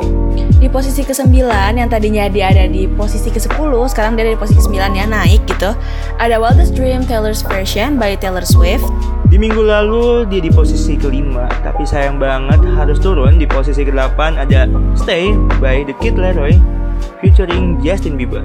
Di 0.56 0.68
posisi 0.68 1.04
ke-9 1.04 1.32
yang 1.76 1.88
tadinya 1.88 2.26
dia 2.28 2.50
ada 2.52 2.64
di 2.66 2.88
posisi 2.88 3.28
ke-10, 3.28 3.72
sekarang 3.92 4.16
dia 4.16 4.24
ada 4.26 4.32
di 4.34 4.40
posisi 4.40 4.60
ke-9 4.62 4.78
ya, 4.94 5.04
naik 5.04 5.44
gitu. 5.44 5.72
Ada 6.16 6.40
Wildest 6.40 6.72
Dream 6.76 7.04
Taylor's 7.04 7.44
Version 7.44 8.00
by 8.00 8.16
Taylor 8.16 8.44
Swift. 8.44 8.84
Di 9.28 9.36
minggu 9.36 9.58
lalu 9.58 10.24
dia 10.28 10.40
di 10.40 10.48
posisi 10.48 10.96
kelima, 10.96 11.50
tapi 11.60 11.84
sayang 11.84 12.16
banget 12.16 12.62
harus 12.72 12.96
turun 13.02 13.36
di 13.36 13.44
posisi 13.44 13.84
ke-8 13.84 14.18
ada 14.38 14.70
Stay 14.96 15.34
by 15.60 15.84
The 15.84 15.94
Kid 16.00 16.16
Laroi 16.16 16.56
featuring 17.20 17.76
Justin 17.84 18.16
Bieber. 18.16 18.44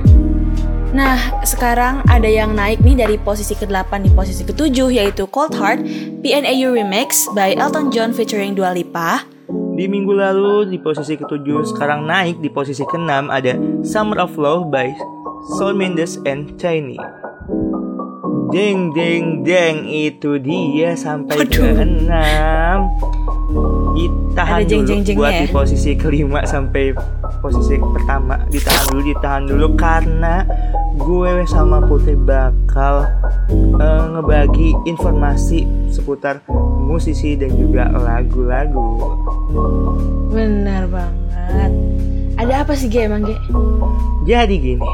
Nah, 0.91 1.15
sekarang 1.47 2.03
ada 2.03 2.27
yang 2.27 2.51
naik 2.51 2.83
nih 2.83 2.99
dari 2.99 3.15
posisi 3.15 3.55
ke-8 3.55 4.03
di 4.03 4.11
posisi 4.11 4.43
ke-7 4.43 4.91
yaitu 4.91 5.23
Cold 5.31 5.55
Heart 5.55 5.87
PNAU 6.19 6.75
Remix 6.75 7.31
by 7.31 7.55
Elton 7.55 7.95
John 7.95 8.11
featuring 8.11 8.59
Dua 8.59 8.75
Lipa. 8.75 9.23
Di 9.47 9.87
minggu 9.87 10.11
lalu 10.11 10.67
di 10.67 10.77
posisi 10.83 11.15
ke-7, 11.15 11.47
sekarang 11.71 12.03
naik 12.03 12.43
di 12.43 12.51
posisi 12.51 12.83
ke-6 12.83 13.31
ada 13.31 13.55
Summer 13.87 14.19
of 14.19 14.35
Love 14.35 14.67
by 14.67 14.91
Shawn 15.55 15.79
Mendes 15.79 16.19
and 16.27 16.59
Tiny. 16.59 16.99
Deng 18.51 18.91
deng 18.91 19.47
deng 19.47 19.87
itu 19.87 20.43
dia 20.43 20.91
sampai 20.99 21.47
ke-6. 21.47 22.11
Ditahan 23.95 24.59
Ada 24.59 24.63
dulu 24.67 24.71
jeng-jeng-jengnya 24.75 25.23
buat 25.23 25.33
di 25.39 25.47
ya? 25.47 25.55
posisi 25.55 25.91
kelima 25.95 26.39
sampai 26.43 26.95
posisi 27.43 27.75
pertama 27.79 28.39
ditahan 28.47 28.85
dulu 28.91 29.01
ditahan 29.11 29.43
dulu 29.49 29.67
karena 29.75 30.45
gue 31.01 31.33
sama 31.49 31.81
Putri 31.81 32.13
bakal 32.13 33.09
eh, 33.53 34.03
ngebagi 34.13 34.77
informasi 34.85 35.65
seputar 35.89 36.45
musisi 36.77 37.33
dan 37.33 37.57
juga 37.57 37.89
lagu-lagu. 37.89 39.17
Benar 40.29 40.85
banget. 40.87 41.71
Ada 42.37 42.65
apa 42.65 42.73
sih 42.77 42.89
Ge 42.89 43.05
emang 43.05 43.25
Ge? 43.25 43.35
Jadi 44.25 44.55
gini, 44.61 44.89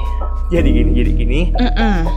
jadi 0.47 0.69
gini, 0.71 0.91
jadi 0.95 1.11
gini. 1.11 1.41
Mm-mm. 1.55 1.97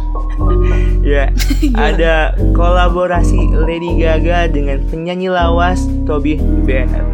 Ya, 1.00 1.32
ada 1.76 2.32
kolaborasi 2.56 3.52
Lady 3.52 4.00
Gaga 4.00 4.49
dengan 4.49 4.80
penyanyi 4.88 5.28
lawas 5.28 5.85
Toby 6.09 6.40
Bennett. 6.64 7.04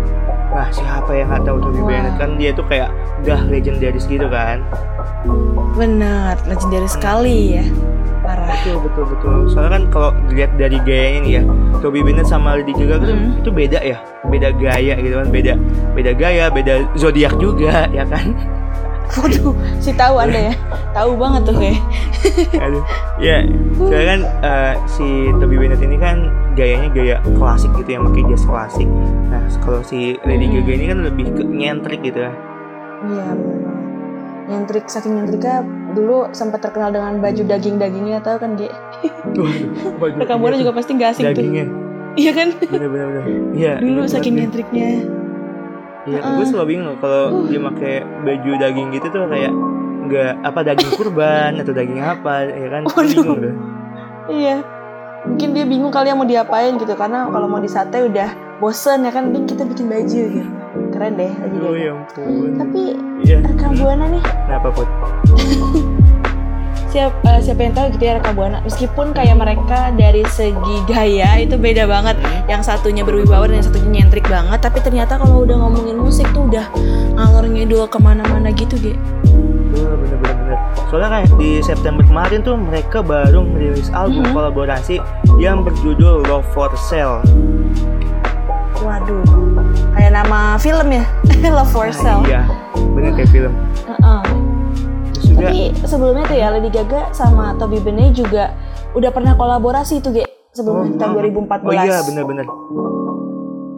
Nah, 0.57 0.73
siapa 0.73 1.13
yang 1.13 1.29
nggak 1.29 1.45
tahu 1.45 1.61
Toby. 1.61 1.81
Bennett 1.85 2.17
kan 2.17 2.31
dia 2.41 2.49
tuh 2.57 2.65
kayak 2.65 2.89
udah 3.21 3.45
legendaris 3.45 4.09
gitu 4.09 4.25
kan. 4.33 4.65
Benar, 5.77 6.41
legendary 6.49 6.89
sekali 6.89 7.61
ya. 7.61 7.65
Parah. 8.25 8.49
Betul, 8.65 8.89
betul, 8.89 9.05
betul. 9.13 9.37
Soalnya 9.53 9.73
kan 9.77 9.85
kalau 9.93 10.11
dilihat 10.33 10.57
dari 10.57 10.81
gayanya 10.81 11.21
nih 11.21 11.33
ya, 11.37 11.43
Toby 11.85 12.01
Bennett 12.01 12.25
sama 12.25 12.57
Lady 12.57 12.73
Gaga 12.73 13.05
tuh 13.05 13.13
Hmm. 13.13 13.37
itu 13.37 13.51
beda 13.53 13.79
ya, 13.85 14.01
beda 14.27 14.49
gaya 14.57 14.95
gitu 14.97 15.15
kan, 15.21 15.29
beda 15.29 15.53
beda 15.93 16.11
gaya, 16.17 16.45
beda 16.49 16.75
zodiak 16.97 17.37
juga 17.37 17.85
ya 17.93 18.09
kan. 18.09 18.33
Waduh, 19.07 19.55
si 19.79 19.93
tahu 19.95 20.19
Anda 20.19 20.51
ya. 20.51 20.55
Tahu 20.91 21.15
banget 21.15 21.43
tuh 21.47 21.55
kayak. 21.61 21.79
Aduh, 22.59 22.83
ya, 23.23 23.45
soalnya 23.79 24.07
kan 24.09 24.21
eh, 24.43 24.73
si 24.89 25.07
Toby 25.37 25.61
Bennett 25.61 25.85
ini 25.85 26.01
kan 26.01 26.27
gayanya 26.57 26.89
gaya 26.91 27.17
klasik 27.37 27.71
gitu 27.77 27.91
ya, 27.93 28.01
pakai 28.01 28.23
jas 28.27 28.43
klasik. 28.43 28.89
Nah, 29.29 29.45
kalau 29.61 29.81
si 29.81 30.17
Lady 30.25 30.49
Gaga 30.49 30.73
ini 30.73 30.85
kan 30.89 30.99
lebih 31.05 31.27
ke 31.31 31.43
nyentrik 31.45 32.01
gitu 32.01 32.25
ya. 32.25 32.33
Iya, 33.05 33.27
benar. 33.31 33.73
Nyentrik 34.47 34.87
saking 34.87 35.19
nyentriknya 35.19 35.61
dulu 35.93 36.31
sempat 36.31 36.63
terkenal 36.63 36.89
dengan 36.89 37.19
baju 37.19 37.43
daging-dagingnya 37.45 38.23
tahu 38.23 38.39
kan 38.39 38.55
Ge? 38.55 38.71
Waduh, 40.01 40.23
baju 40.23 40.39
Buana 40.39 40.57
juga 40.57 40.73
pasti 40.73 40.95
nggak 40.95 41.11
asing 41.13 41.25
tuh. 41.27 41.35
dagingnya. 41.35 41.67
Iya 42.17 42.31
kan? 42.33 42.49
Bener 42.57 42.89
bener 42.89 43.07
bener. 43.13 43.23
Iya. 43.53 43.73
Dulu 43.77 44.01
saking 44.07 44.35
nyentriknya. 44.39 44.89
Iya, 46.07 46.19
gue 46.23 46.39
Uh-uh. 46.39 46.47
selalu 46.47 46.67
bingung 46.71 46.95
kalau 47.03 47.45
dia 47.45 47.59
pakai 47.59 47.95
baju 48.23 48.51
daging 48.57 48.89
gitu 48.95 49.07
tuh 49.11 49.27
kayak 49.27 49.51
nggak 50.07 50.33
apa 50.41 50.61
daging 50.63 50.91
kurban 50.95 51.51
atau 51.61 51.73
daging 51.75 51.99
apa 51.99 52.47
ya 52.47 52.69
kan 52.71 52.81
Gue 52.87 52.95
Waduh. 52.95 53.11
bingung 53.13 53.39
deh. 53.43 53.55
Iya. 54.31 54.57
Mungkin 55.26 55.49
dia 55.52 55.64
bingung 55.64 55.90
kali 55.90 56.09
ya 56.09 56.14
mau 56.14 56.25
diapain 56.25 56.76
gitu 56.76 56.95
karena 56.95 57.26
kalau 57.28 57.47
mau 57.47 57.59
di 57.59 57.66
sate 57.66 57.99
udah 58.00 58.30
bosen 58.56 59.04
ya 59.04 59.11
kan 59.11 59.30
Bing 59.30 59.45
kita 59.45 59.62
bikin 59.62 59.87
baju 59.87 60.21
gitu. 60.33 60.50
Keren 60.92 61.12
deh 61.14 61.33
lagi 61.33 61.56
Oh 61.59 61.75
ya 61.75 61.90
ampun. 61.92 62.56
Tapi 62.56 62.80
Iya. 63.18 63.40
rekam 63.42 63.73
buana 63.75 64.06
nih 64.06 64.23
Kenapa 64.23 64.68
put? 64.71 64.88
siap 66.87 67.12
eh, 67.26 67.40
siapa 67.42 67.61
yang 67.61 67.75
tahu 67.76 67.87
gitu 67.92 68.04
ya 68.04 68.16
rekam 68.16 68.33
buana 68.33 68.64
meskipun 68.64 69.12
kayak 69.12 69.37
mereka 69.37 69.92
dari 69.92 70.25
segi 70.33 70.76
gaya 70.88 71.37
itu 71.37 71.59
beda 71.59 71.85
banget 71.85 72.16
yang 72.47 72.64
satunya 72.64 73.04
berwibawa 73.04 73.45
dan 73.45 73.61
yang 73.61 73.66
satunya 73.66 73.90
nyentrik 74.00 74.25
banget 74.25 74.56
tapi 74.62 74.80
ternyata 74.80 75.21
kalau 75.21 75.45
udah 75.45 75.61
ngomongin 75.61 75.99
musik 75.99 76.25
tuh 76.33 76.49
udah 76.49 76.64
ngalor 77.12 77.45
ngidul 77.45 77.85
ke 77.85 77.99
mana-mana 78.00 78.49
gitu 78.49 78.80
ge 78.80 78.95
Soalnya 80.87 81.11
kayak 81.12 81.28
di 81.35 81.50
September 81.61 82.02
kemarin 82.02 82.40
tuh 82.40 82.55
mereka 82.55 83.02
baru 83.02 83.43
merilis 83.43 83.90
album 83.90 84.23
Mhm. 84.25 84.33
kolaborasi 84.33 84.97
yang 85.37 85.61
berjudul 85.61 86.23
Love 86.25 86.47
for 86.50 86.71
Sale. 86.76 87.23
waduh 88.76 89.25
kayak 89.90 90.12
nama 90.14 90.55
film 90.57 90.88
ya 90.93 91.02
Love 91.57 91.71
for 91.71 91.88
Ah, 91.88 91.93
Sale 91.93 92.23
iya, 92.25 92.43
bener 92.93 93.11
kayak 93.12 93.31
film. 93.31 93.52
Heeh. 93.83 94.23
Terus 95.11 95.25
juga 95.26 95.40
Tapi 95.43 95.59
sebelumnya 95.83 96.25
tuh 96.25 96.37
ya 96.37 96.49
Lady 96.50 96.71
Gaga 96.71 97.11
sama 97.11 97.57
Toby 97.57 97.81
Bennett 97.81 98.14
juga 98.14 98.52
udah 98.93 99.11
pernah 99.11 99.35
kolaborasi 99.35 99.99
tuh 99.99 100.12
Ge 100.12 100.23
sebelumnya 100.52 100.93
tahun 100.95 101.12
2014. 101.35 101.66
Oh 101.66 101.75
iya 101.75 101.99
bener-bener. 102.00 102.47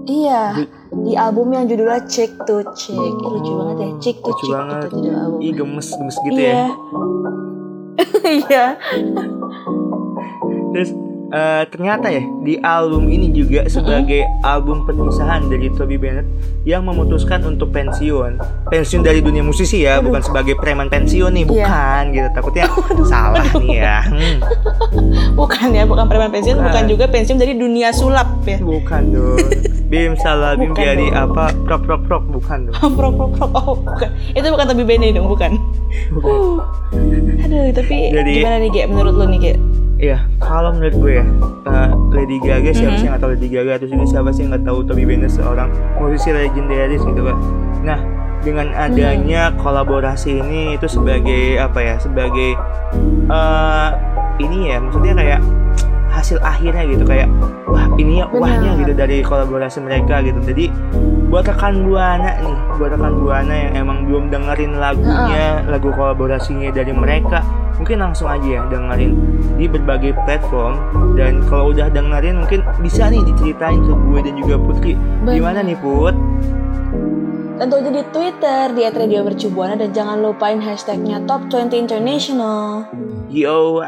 Iya, 0.08 0.64
di 0.90 1.12
album 1.14 1.52
yang 1.52 1.68
judulnya 1.68 2.00
Check 2.04 2.32
to 2.42 2.64
Check. 2.72 2.96
Ih, 2.96 3.12
lucu 3.20 3.52
banget 3.54 3.76
ya, 3.78 3.90
Check 4.00 4.16
to 4.18 4.32
Check 4.34 4.48
banget. 4.50 4.80
itu 4.82 4.96
judul 4.96 5.14
album. 5.14 5.38
Ih 5.38 5.52
gemes 5.52 5.88
gemes 5.92 6.16
gitu 6.22 6.40
iya. 6.40 6.48
ya. 6.48 6.66
Iya. 8.28 8.64
Terus 10.70 10.90
eh, 11.28 11.62
ternyata 11.68 12.08
ya 12.08 12.22
di 12.40 12.56
album 12.58 13.04
ini 13.06 13.28
juga 13.30 13.66
sebagai 13.66 14.22
album 14.40 14.84
perpisahan 14.84 15.44
dari 15.46 15.68
Toby 15.70 15.96
Bennett 15.96 16.24
yang 16.62 16.84
memutuskan 16.84 17.44
untuk 17.44 17.68
pensiun. 17.68 18.38
Pensiun 18.66 19.02
dari 19.02 19.18
dunia 19.18 19.42
musisi 19.42 19.82
ya, 19.82 19.98
bukan 19.98 20.20
sebagai 20.20 20.54
preman 20.54 20.88
pensiun 20.88 21.32
nih, 21.32 21.44
Iya. 21.44 21.52
bukan 21.68 22.02
gitu. 22.12 22.28
Takutnya 22.32 22.64
salah 23.12 23.44
nih 23.54 23.76
ya. 23.76 23.98
Hmm, 24.04 24.36
Bukan 25.38 25.68
ya, 25.70 25.84
bukan 25.84 26.06
preman 26.06 26.30
pensiun, 26.30 26.56
Bukan. 26.56 26.66
bukan 26.66 26.84
juga 26.86 27.04
pensiun 27.06 27.36
dari 27.36 27.54
dunia 27.54 27.92
sulap 27.92 28.40
ya. 28.42 28.56
bukan 28.58 29.02
dong. 29.10 29.38
Bim 29.88 30.12
salah. 30.14 30.52
Bim 30.52 30.72
jadi 30.72 31.08
apa? 31.10 31.48
Prok 31.64 31.82
prok 31.82 32.02
prok. 32.04 32.22
Bukan 32.28 32.68
dong. 32.68 32.76
prok 32.98 33.12
prok 33.14 33.30
prok 33.34 33.50
oh 33.56 33.74
bukan. 33.74 34.08
Itu 34.30 34.46
bukan 34.48 34.64
Toby 34.66 34.84
Bennett 34.84 35.16
dong 35.16 35.26
bukan. 35.26 35.56
Uh, 36.14 36.60
aduh 37.40 37.72
tapi 37.72 38.12
Jadi- 38.12 38.38
gimana 38.38 38.56
nih 38.58 38.70
Ge 38.70 38.82
menurut 38.84 39.14
lo 39.14 39.24
nih 39.26 39.40
Ge 39.40 39.54
Iya, 39.98 40.22
kalau 40.38 40.70
menurut 40.70 40.94
gue 40.94 41.12
ya, 41.18 41.26
eh, 41.66 41.90
Lady 42.14 42.38
Gaga 42.38 42.70
siapa 42.70 42.86
Mhm. 42.86 42.94
sih 42.94 43.02
yang 43.02 43.12
nggak 43.12 43.22
tahu 43.24 43.32
Lady 43.34 43.48
Gaga? 43.50 43.72
Terus 43.82 43.90
juga 43.90 44.06
siapa 44.06 44.28
sih 44.30 44.40
yang 44.40 44.50
nggak 44.54 44.64
tahu 44.64 44.78
Toby 44.86 45.02
Bennett 45.02 45.32
seorang 45.32 45.68
musisi 45.98 46.30
legendaris 46.30 47.02
gitu 47.02 47.20
kan. 47.20 47.36
Nah, 47.82 47.98
dengan 48.38 48.70
adanya 48.78 49.50
kolaborasi 49.58 50.38
ini 50.38 50.78
itu 50.78 50.86
sebagai 50.86 51.58
apa 51.58 51.82
ya? 51.82 51.94
Sebagai 51.98 52.54
eh 53.26 53.88
ini 54.38 54.70
ya, 54.70 54.78
maksudnya 54.78 55.18
kayak 55.18 55.40
hasil 56.18 56.42
akhirnya 56.42 56.84
gitu 56.90 57.06
kayak 57.06 57.30
wah 57.70 57.86
ini 57.96 58.20
ya 58.20 58.26
wahnya 58.34 58.74
gitu 58.82 58.92
dari 58.92 59.22
kolaborasi 59.22 59.78
mereka 59.80 60.20
gitu. 60.26 60.38
Jadi 60.42 60.70
buat 61.30 61.46
rekan 61.46 61.86
buana 61.86 62.40
nih 62.42 62.56
buat 62.80 62.90
rekan 62.94 63.14
buana 63.22 63.54
yang 63.54 63.72
emang 63.86 63.98
belum 64.08 64.24
dengerin 64.32 64.80
lagunya 64.80 65.62
lagu 65.68 65.94
kolaborasinya 65.94 66.74
dari 66.74 66.90
mereka 66.90 67.44
mungkin 67.78 68.02
langsung 68.02 68.26
aja 68.26 68.58
ya 68.58 68.62
dengerin 68.66 69.12
di 69.54 69.70
berbagai 69.70 70.12
platform. 70.26 70.74
Dan 71.14 71.46
kalau 71.46 71.70
udah 71.70 71.86
dengerin 71.88 72.42
mungkin 72.42 72.66
bisa 72.82 73.06
nih 73.06 73.22
diceritain 73.22 73.78
ke 73.86 73.92
gue 73.94 74.18
dan 74.26 74.34
juga 74.34 74.56
Putri. 74.58 74.92
Gimana 75.22 75.62
nih 75.62 75.78
Put? 75.78 76.14
Tentu 77.58 77.74
aja 77.74 77.90
di 77.90 78.04
Twitter 78.14 78.64
di 78.70 78.86
@radiomercubuana 78.86 79.74
dan 79.74 79.90
jangan 79.90 80.22
lupain 80.22 80.62
hashtagnya 80.62 81.18
Top 81.26 81.50
20 81.50 81.74
International. 81.74 82.86
yo 83.28 83.82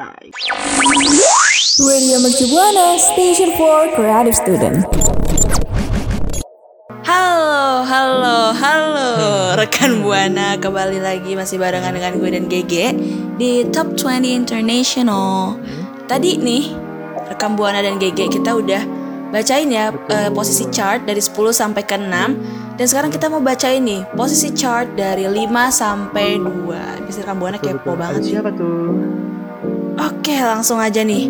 Radio 1.80 2.20
Mercubuana 2.20 3.00
Station 3.00 3.56
for 3.56 3.88
Creative 3.96 4.36
Student. 4.36 4.84
Halo, 7.08 7.80
halo, 7.88 8.52
halo 8.52 9.08
rekan 9.56 10.04
Buana 10.04 10.60
kembali 10.60 11.00
lagi 11.00 11.32
masih 11.32 11.56
barengan 11.56 11.96
dengan 11.96 12.20
gue 12.20 12.28
dan 12.36 12.44
GG 12.52 12.74
di 13.40 13.64
Top 13.72 13.96
20 13.96 14.28
International. 14.28 15.56
Tadi 16.04 16.36
nih 16.36 16.68
rekan 17.32 17.56
Buana 17.56 17.80
dan 17.80 17.96
GG 17.96 18.28
kita 18.28 18.60
udah 18.60 18.84
bacain 19.32 19.72
ya 19.72 19.88
eh, 20.12 20.28
posisi 20.36 20.68
chart 20.68 21.08
dari 21.08 21.24
10 21.24 21.32
sampai 21.32 21.80
ke 21.88 21.96
6 21.96 22.76
dan 22.76 22.84
sekarang 22.84 23.08
kita 23.08 23.32
mau 23.32 23.40
bacain 23.40 23.80
nih 23.80 24.04
posisi 24.12 24.52
chart 24.52 25.00
dari 25.00 25.24
5 25.24 25.48
sampai 25.72 26.36
2. 26.44 27.08
Bisa 27.08 27.24
rekan 27.24 27.40
Buana 27.40 27.56
kepo 27.56 27.96
banget 27.96 28.20
sih. 28.20 28.36
siapa 28.36 28.52
tuh 28.52 29.00
Oke, 30.00 30.32
langsung 30.32 30.80
aja 30.80 31.04
nih. 31.04 31.28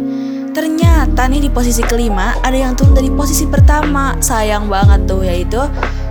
Ternyata 0.50 1.30
nih 1.30 1.46
di 1.46 1.50
posisi 1.50 1.78
kelima 1.86 2.34
ada 2.42 2.58
yang 2.58 2.74
turun 2.74 2.98
dari 2.98 3.06
posisi 3.06 3.46
pertama. 3.46 4.18
Sayang 4.18 4.66
banget 4.66 5.06
tuh 5.06 5.22
yaitu 5.22 5.62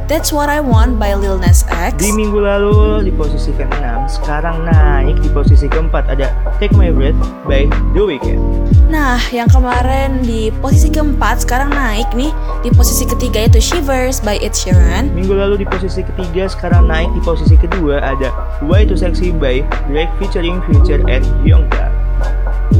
That's 0.09 0.33
What 0.33 0.49
I 0.49 0.57
Want 0.57 0.97
by 0.97 1.13
Lil 1.13 1.37
Nas 1.37 1.67
X. 1.69 2.01
Di 2.01 2.09
minggu 2.09 2.41
lalu 2.41 3.05
di 3.05 3.11
posisi 3.13 3.53
ke-6, 3.53 4.17
sekarang 4.17 4.65
naik 4.65 5.21
di 5.21 5.29
posisi 5.29 5.69
keempat 5.69 6.09
ada 6.09 6.33
Take 6.57 6.73
My 6.73 6.89
Breath 6.89 7.19
by 7.45 7.69
The 7.93 8.01
Weeknd. 8.01 8.41
Nah, 8.89 9.21
yang 9.29 9.45
kemarin 9.53 10.25
di 10.25 10.49
posisi 10.65 10.89
keempat 10.89 11.45
sekarang 11.45 11.69
naik 11.69 12.09
nih 12.17 12.33
di 12.65 12.73
posisi 12.73 13.05
ketiga 13.05 13.45
yaitu 13.45 13.61
Shivers 13.61 14.17
by 14.23 14.41
Ed 14.41 14.57
Sheeran. 14.57 15.13
Minggu 15.13 15.37
lalu 15.37 15.61
di 15.61 15.67
posisi 15.69 16.01
ketiga, 16.01 16.49
sekarang 16.49 16.89
naik 16.89 17.13
di 17.13 17.21
posisi 17.21 17.53
kedua 17.53 18.01
ada 18.01 18.33
Way 18.65 18.89
Too 18.89 18.97
Sexy 18.97 19.29
by 19.29 19.61
Drake 19.93 20.09
featuring 20.17 20.57
Future 20.65 21.05
and 21.05 21.27
Youngda. 21.45 21.93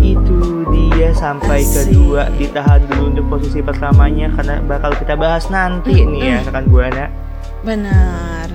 Itu 0.02 0.59
dia 0.90 1.10
sampai 1.12 1.62
kedua 1.64 2.28
ditahan 2.32 2.82
dulu 2.86 3.04
untuk 3.10 3.26
posisi 3.30 3.60
pertamanya 3.60 4.30
karena 4.32 4.60
bakal 4.62 4.92
kita 4.94 5.14
bahas 5.14 5.48
nanti 5.48 5.94
nih 5.98 6.22
ya 6.22 6.38
rekan 6.42 6.66
buana. 6.66 7.06
Benar. 7.62 8.48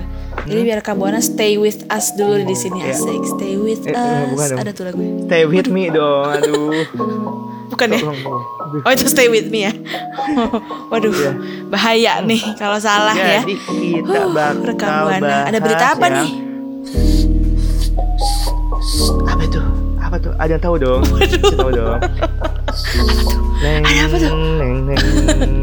Jadi 0.45 0.61
biar 0.61 0.79
Kak 0.79 0.93
Buana 0.93 1.17
stay 1.19 1.55
with 1.55 1.87
us 1.87 2.11
dulu 2.11 2.37
di 2.39 2.53
sini 2.53 2.83
Iya. 2.83 2.93
asik. 2.93 3.21
Stay 3.33 3.55
with 3.55 3.81
Eh, 3.83 3.91
eh, 3.91 3.97
us. 4.21 4.29
bukan. 4.29 4.49
Ada 4.59 4.71
tuh 4.71 4.83
lagunya. 4.85 5.25
Stay 5.25 5.43
with 5.43 5.67
me 5.67 5.89
dong, 5.89 6.27
aduh. 6.27 6.85
Bukan 7.65 7.87
ya? 7.89 7.99
Oh 8.85 8.91
itu 8.91 9.07
stay 9.07 9.25
with 9.25 9.49
me 9.49 9.65
ya. 9.65 9.73
Waduh, 10.91 11.09
Iya. 11.09 11.31
bahaya 11.65 12.13
nih 12.21 12.37
kalau 12.55 12.77
salah 12.77 13.15
ya. 13.15 13.41
Kita 13.41 14.21
bakal 14.29 14.69
rekan 14.69 14.91
Buana. 15.01 15.49
Ada 15.49 15.57
berita 15.57 15.85
apa 15.93 16.05
yang- 16.05 16.15
nih? 16.19 16.31
Apa 19.25 19.41
itu? 19.41 19.61
Apa 20.05 20.21
tuh? 20.21 20.33
Ada 20.37 20.51
yang 20.55 20.63
tahu 20.63 20.75
dong? 20.77 21.01
Tahu 21.51 21.69
dong. 21.71 21.97
Neng, 23.55 23.81
Ada 23.81 23.99
apa 24.05 24.15
tuh? 24.19 24.31
neng, 24.35 24.77
neng, 24.85 24.99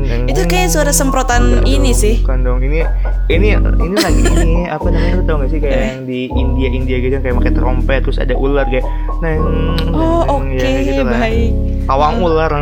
neng, 0.02 0.22
Itu 0.26 0.42
kayak 0.44 0.68
suara 0.68 0.90
semprotan 0.90 1.62
ini 1.62 1.92
dong, 1.92 1.94
sih. 1.94 2.14
Bukan 2.24 2.40
dong. 2.42 2.58
Ini 2.58 2.82
ini 3.28 3.46
ini 3.54 3.96
lagi 3.96 4.22
ini 4.34 4.66
apa 4.66 4.88
namanya 4.88 5.14
lu 5.14 5.22
tau 5.22 5.36
gak 5.38 5.48
sih 5.48 5.60
kayak 5.62 5.72
Eh. 5.72 5.86
yang 5.86 6.02
di 6.04 6.20
India 6.28 6.68
India 6.68 6.96
gitu 6.98 7.16
kayak 7.16 7.36
pakai 7.38 7.52
trompet 7.54 8.00
terus 8.02 8.18
ada 8.18 8.34
ular 8.34 8.66
kayak 8.66 8.82
neng 9.20 9.38
neng, 9.78 9.94
Oh 9.94 10.26
oke 10.26 10.50
ya, 10.50 10.58
kayak 10.58 10.82
gitu 10.84 11.02
baik. 11.04 11.50
Pawang 11.86 12.14
ular. 12.18 12.52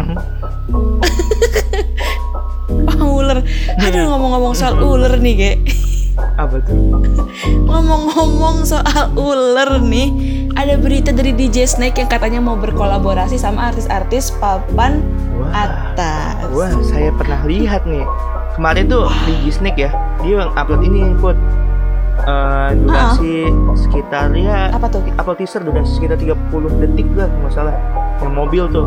Oh, 3.00 3.18
ular. 3.18 3.40
Aduh 3.80 4.02
ngomong-ngomong 4.06 4.52
soal 4.52 4.76
ular 4.78 5.16
nih, 5.16 5.34
Ge. 5.34 5.52
Apa 6.36 6.56
tuh? 6.60 6.76
Ngomong-ngomong 7.64 8.64
soal 8.64 9.12
ular 9.14 9.78
nih, 9.78 10.08
ada 10.52 10.74
berita 10.74 11.10
dari 11.10 11.30
DJ 11.30 11.66
Snake 11.66 11.96
yang 11.96 12.08
katanya 12.08 12.40
mau 12.40 12.56
berkolaborasi 12.56 13.36
sama 13.36 13.70
artis-artis 13.70 14.34
papan 14.36 15.04
Wah. 15.36 15.68
atas. 15.68 16.48
Wah, 16.50 16.72
saya 16.82 17.12
pernah 17.12 17.40
lihat 17.44 17.84
nih. 17.84 18.04
Kemarin 18.54 18.84
tuh 18.86 19.06
di 19.24 19.34
Gisnik 19.42 19.76
ya, 19.76 19.90
dia 20.20 20.48
upload 20.50 20.82
ini 20.82 21.14
put 21.16 21.36
Eh, 22.20 22.70
durasi 22.76 23.48
sekitar 23.80 24.28
ya 24.36 24.68
Apa 24.76 24.92
tuh? 24.92 25.00
upload 25.16 25.40
teaser 25.40 25.64
durasi 25.64 25.96
sekitar 25.96 26.20
30 26.20 26.36
detik 26.76 27.08
lah 27.16 27.24
nggak 27.24 27.48
salah 27.48 27.72
yang 28.20 28.36
mobil 28.36 28.68
tuh 28.68 28.84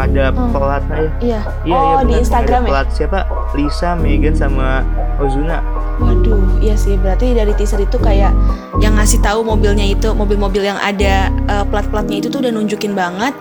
yang 0.00 0.08
ada 0.08 0.24
Hmm. 0.32 0.48
pelatnya 0.50 0.96
ya 0.96 1.10
Iya. 1.20 1.40
iya 1.62 1.76
oh, 1.76 1.84
iya 1.84 1.96
di. 2.02 2.12
Instagram 2.18 2.60
ya? 2.64 2.68
pelat 2.68 2.88
siapa 2.90 3.18
Lisa 3.52 3.90
Megan 3.94 4.32
sama 4.32 4.80
Ozuna 5.16 5.60
Waduh, 6.00 6.40
iya 6.58 6.72
sih. 6.74 6.96
Berarti 6.96 7.36
dari 7.36 7.52
teaser 7.52 7.76
itu 7.78 8.00
kayak 8.00 8.32
yang 8.80 8.96
ngasih 8.96 9.20
tahu 9.20 9.44
mobilnya 9.44 9.84
itu, 9.84 10.08
mobil-mobil 10.10 10.64
yang 10.64 10.80
ada 10.80 11.28
eh, 11.28 11.64
plat-platnya 11.66 12.16
itu 12.16 12.32
tuh 12.32 12.40
udah 12.40 12.48
nunjukin 12.48 12.96
banget 12.96 13.36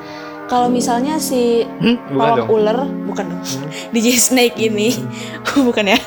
kalau 0.46 0.68
misalnya 0.68 1.16
si 1.16 1.64
hmm, 1.64 2.12
pawang 2.12 2.44
Hmm. 2.44 2.52
ular 2.52 2.78
bukan 3.06 3.32
dong 3.32 3.44
DJ 3.94 4.20
Snake 4.20 4.60
ini 4.60 4.92
bukan 5.68 5.88
ya 5.88 6.00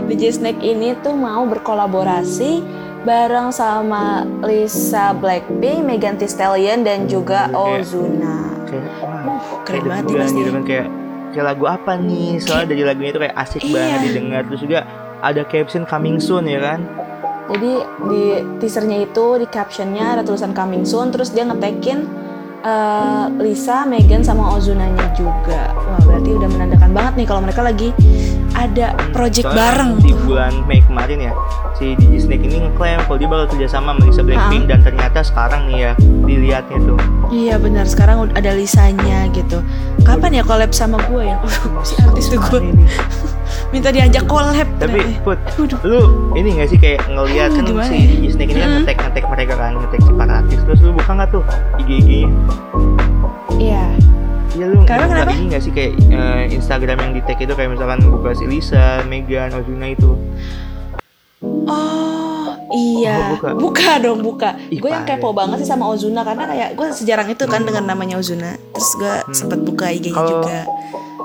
DJ 0.00 0.32
Snake 0.32 0.56
ini 0.58 0.96
tuh 0.96 1.12
mau 1.12 1.44
berkolaborasi 1.44 2.64
bareng 3.00 3.48
sama 3.50 4.04
Lisa 4.40 5.12
Blackpink, 5.12 5.80
Megan 5.82 6.14
Thee 6.14 6.26
Stallion 6.26 6.80
dan 6.80 7.04
juga 7.04 7.48
Kayak- 7.48 7.80
Ozuna. 7.80 8.36
kayak 8.64 8.86
wah 9.00 9.18
Uh, 9.20 9.60
keren 9.62 9.84
banget 9.84 10.04
nih 10.06 10.16
pasti. 10.18 10.38
gitu 10.38 10.50
kan 10.50 10.64
kayak 10.64 10.86
kayak 11.30 11.44
lagu 11.46 11.64
apa 11.66 11.92
nih 11.94 12.38
soalnya 12.38 12.66
dari 12.68 12.82
lagunya 12.82 13.10
itu 13.10 13.20
kayak 13.20 13.36
asik 13.36 13.60
Iya. 13.62 13.72
banget 13.72 14.00
didengar 14.04 14.40
terus 14.44 14.60
juga 14.60 14.80
ada 15.20 15.42
caption 15.44 15.84
coming 15.84 16.16
soon 16.18 16.44
ya 16.44 16.58
kan 16.58 16.80
Jadi 17.48 17.72
di 18.06 18.22
teasernya 18.56 19.02
itu 19.02 19.26
di 19.36 19.46
captionnya 19.46 20.14
ada 20.14 20.22
tulisan 20.22 20.50
coming 20.50 20.84
soon, 20.84 21.10
terus 21.10 21.28
dia 21.28 21.42
ngetekin 21.42 22.06
eh, 22.60 23.26
Lisa, 23.38 23.82
Megan 23.84 24.20
sama 24.20 24.52
Ozunanya 24.52 25.10
juga. 25.10 25.72
Wah 25.74 25.98
berarti 25.98 26.30
udah 26.30 26.46
menandakan 26.46 26.90
banget 26.92 27.12
nih 27.16 27.26
kalau 27.26 27.40
mereka 27.40 27.64
lagi 27.64 27.90
ada 28.60 28.86
project 29.10 29.46
Soalnya 29.46 29.58
bareng 29.58 29.90
di 29.98 30.12
bulan 30.18 30.52
Mei 30.64 30.80
kemarin 30.80 31.18
ya 31.22 31.32
si 31.72 31.96
DJ 31.96 32.20
Snake 32.20 32.44
ini 32.44 32.60
ngeklaim 32.60 33.00
kalau 33.02 33.16
dia 33.16 33.26
bakal 33.26 33.46
kerja 33.50 33.66
sama 33.68 33.90
sama 33.90 34.04
Lisa 34.04 34.20
Blackpink 34.20 34.64
dan 34.66 34.80
ternyata 34.80 35.18
sekarang 35.20 35.64
nih 35.66 35.78
ya 35.80 35.92
dilihatnya 36.22 36.78
tuh 36.84 36.98
Iya 37.26 37.56
benar 37.56 37.84
sekarang 37.84 38.16
udah 38.20 38.34
ada 38.34 38.50
Lisanya 38.52 39.30
gitu. 39.30 39.62
Kapan 40.02 40.30
ya 40.32 40.42
collab 40.42 40.70
sama 40.70 40.98
gue 41.04 41.22
ya? 41.24 41.38
Si 41.80 41.94
artis 41.96 42.26
tuh 42.26 42.42
gue 42.42 42.74
minta 43.72 43.88
diajak 43.88 44.26
collab. 44.26 44.66
tapi 44.76 44.98
ternyata. 44.98 45.22
Put 45.22 45.38
Aduh. 45.56 45.78
lu 45.80 46.00
ini 46.34 46.54
gak 46.54 46.68
sih 46.68 46.76
kayak 46.76 47.06
ngeliat 47.06 47.50
kan 47.50 47.62
gimana 47.64 47.86
si 47.86 47.94
ya? 47.94 48.06
DJ 48.10 48.24
Snake 48.30 48.50
ini 48.50 48.58
kan 48.58 48.68
Hmm. 48.68 48.76
ngetek 48.82 48.96
ngetek 49.00 49.24
mereka 49.26 49.54
kan 49.56 49.72
ngetek 49.76 50.00
si 50.00 50.10
para 50.12 50.32
artis 50.36 50.58
terus 50.60 50.78
lu 50.80 50.90
buka 50.92 51.12
nggak 51.14 51.30
tuh 51.30 51.42
IG 51.80 51.90
nya 52.02 52.28
Iya. 53.56 53.84
Iya 54.50 54.64
lu 54.66 54.74
buka 54.78 54.92
kenapa? 54.96 55.30
ini 55.30 55.42
gak 55.48 55.60
sih 55.60 55.70
kayak 55.70 55.90
eh, 55.96 56.42
Instagram 56.52 56.96
yang 57.00 57.10
di 57.12 57.20
tag 57.22 57.36
itu 57.38 57.50
kayak 57.50 57.68
misalkan 57.70 57.98
buka 58.04 58.28
si 58.32 58.44
Lisa, 58.44 59.00
Megan, 59.04 59.48
Ozuna 59.52 59.86
itu 59.88 60.10
Oh 61.40 62.48
iya, 62.70 63.16
Oh, 63.16 63.24
buka. 63.32 63.48
buka 63.56 63.90
dong 63.98 64.18
buka. 64.20 64.48
Gue 64.68 64.88
yang 64.88 65.02
kepo 65.02 65.30
banget 65.30 65.58
sih 65.58 65.66
sama 65.66 65.86
Ozuna 65.86 66.20
karena 66.20 66.44
kayak 66.44 66.68
gue 66.72 66.86
sejarang 66.92 67.26
itu 67.28 67.42
kan 67.44 67.60
dengan 67.62 67.84
namanya 67.84 68.16
Ozuna. 68.16 68.54
Terus 68.70 68.90
gue 68.96 69.14
sempet 69.32 69.58
buka 69.60 69.88
IG-nya 69.88 70.12
Hmm. 70.12 70.20
Kalau- 70.20 70.32
juga. 70.36 70.58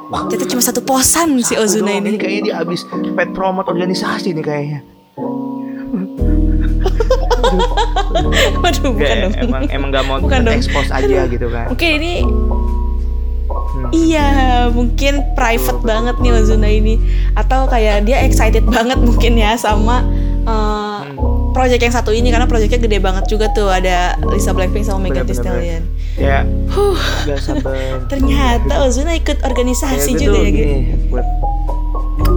Ternyata 0.06 0.46
cuma 0.48 0.62
satu 0.64 0.80
posan 0.82 1.28
si 1.40 1.54
Ozuna 1.56 1.92
Aduh, 1.92 2.08
ini. 2.08 2.16
kayaknya 2.16 2.42
dia 2.44 2.56
abis 2.60 2.84
pet 2.88 3.30
promote 3.32 3.68
organisasi 3.68 4.32
nih 4.32 4.44
kayaknya 4.44 4.80
Waduh, 8.56 8.90
bukan 8.92 9.16
dong. 9.20 9.34
emang 9.36 9.62
emang 9.68 9.90
gak 9.92 10.04
mau 10.04 10.16
Bukan 10.20 10.40
dong. 10.44 10.56
expose 10.56 10.90
aja 10.90 11.26
gitu 11.26 11.48
kan 11.48 11.66
Mungkin 11.68 11.90
ini 11.96 12.12
Hmm. 12.22 12.55
Iya, 13.92 14.30
mungkin 14.72 15.36
private 15.38 15.82
banget 15.84 16.16
nih 16.22 16.32
Ozuna 16.34 16.70
ini. 16.70 16.96
Atau 17.38 17.70
kayak 17.70 18.08
dia 18.08 18.24
excited 18.24 18.66
banget 18.66 18.98
mungkin 18.98 19.38
ya 19.38 19.54
sama 19.60 20.06
uh, 20.48 21.04
project 21.52 21.82
yang 21.84 21.94
satu 21.94 22.16
ini. 22.16 22.32
Karena 22.34 22.50
projectnya 22.50 22.82
gede 22.82 22.98
banget 23.04 23.26
juga 23.30 23.52
tuh. 23.54 23.70
Ada 23.70 24.18
Lisa 24.32 24.56
Blackpink 24.56 24.88
sama 24.88 25.06
Megan 25.10 25.28
Thee. 25.28 25.38
Stallion. 25.38 25.84
Ya. 26.16 26.48
Sabar. 27.38 28.02
Ternyata 28.12 28.74
Ozuna 28.88 29.14
ikut 29.14 29.44
organisasi 29.44 30.16
gue 30.16 30.24
juga 30.26 30.40
ya 30.40 30.50
gitu 30.52 30.76
buat 31.12 31.28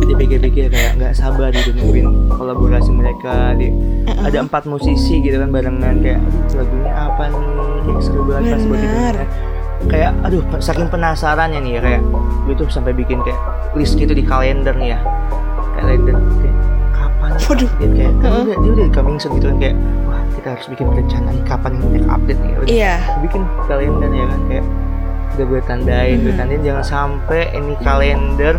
dipikir-pikir 0.08 0.72
kayak 0.72 0.92
nggak 0.98 1.14
sabar 1.14 1.52
gitu 1.52 1.74
nungguin 1.76 2.32
kolaborasi 2.32 2.90
mereka 2.92 3.52
di 3.58 3.70
ada 4.08 4.40
empat 4.42 4.64
musisi 4.64 5.20
gitu 5.20 5.36
kan 5.38 5.50
barengan 5.52 6.00
kayak 6.00 6.20
lagunya 6.54 6.92
apa 6.92 7.22
nih 7.30 7.42
kayak 7.86 8.02
seru 8.02 8.22
banget 8.26 8.56
pas 8.56 8.62
buat 8.64 8.80
kayak 9.86 10.10
aduh 10.20 10.42
saking 10.58 10.86
penasarannya 10.86 11.60
nih 11.60 11.72
ya 11.72 11.80
kayak 11.80 12.02
gue 12.44 12.54
tuh 12.54 12.66
sampai 12.66 12.90
bikin 12.90 13.22
kayak 13.22 13.38
list 13.72 13.94
gitu 13.94 14.10
di 14.10 14.20
kalender 14.20 14.74
nih 14.74 14.92
ya 14.92 14.98
kalender 15.72 16.14
kayak 16.34 16.56
kapan 16.90 17.28
nih 17.30 17.42
Waduh. 17.44 17.68
update 17.68 17.92
kayak 17.94 18.12
kan 18.18 18.30
udah 18.42 18.56
dia 18.58 18.70
udah 18.74 18.88
coming 18.90 19.16
soon 19.16 19.32
gitu 19.34 19.46
kan 19.46 19.56
kayak 19.58 19.76
wah 20.04 20.22
kita 20.32 20.48
harus 20.50 20.66
bikin 20.66 20.86
rencana 20.88 21.28
nih 21.30 21.44
kapan 21.44 21.70
nih 21.72 21.88
next 21.92 22.08
update 22.08 22.40
nih 22.40 22.52
udah 22.56 22.68
Iya. 22.68 22.94
bikin 23.20 23.42
kalender 23.64 24.10
ya 24.10 24.26
kan 24.26 24.40
kayak 24.44 24.64
udah 25.30 25.44
gue 25.46 25.60
tandain 25.64 26.16
gue 26.16 26.26
Hmm. 26.26 26.38
tandain 26.40 26.62
jangan 26.62 26.84
sampai 26.84 27.42
ini 27.52 27.74
kalender 27.78 28.54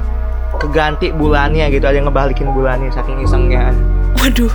keganti 0.56 1.12
bulannya 1.12 1.66
gitu 1.68 1.84
ada 1.84 1.94
yang 1.94 2.08
ngebalikin 2.08 2.50
bulannya 2.50 2.90
saking 2.90 3.20
isengnya 3.20 3.76
Waduh. 4.20 4.52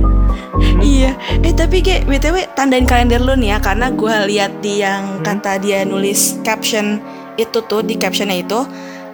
iya. 0.84 1.16
Eh 1.40 1.52
tapi 1.52 1.80
kayak 1.80 2.04
btw 2.04 2.44
tandain 2.52 2.84
kalender 2.84 3.20
lu 3.20 3.32
nih 3.34 3.56
ya 3.56 3.58
karena 3.60 3.88
gua 3.92 4.24
lihat 4.24 4.60
di 4.60 4.80
yang 4.80 5.20
kata 5.20 5.56
dia 5.58 5.84
nulis 5.84 6.36
caption 6.42 7.00
itu 7.36 7.58
tuh 7.64 7.84
di 7.84 7.96
captionnya 7.96 8.40
itu 8.40 8.64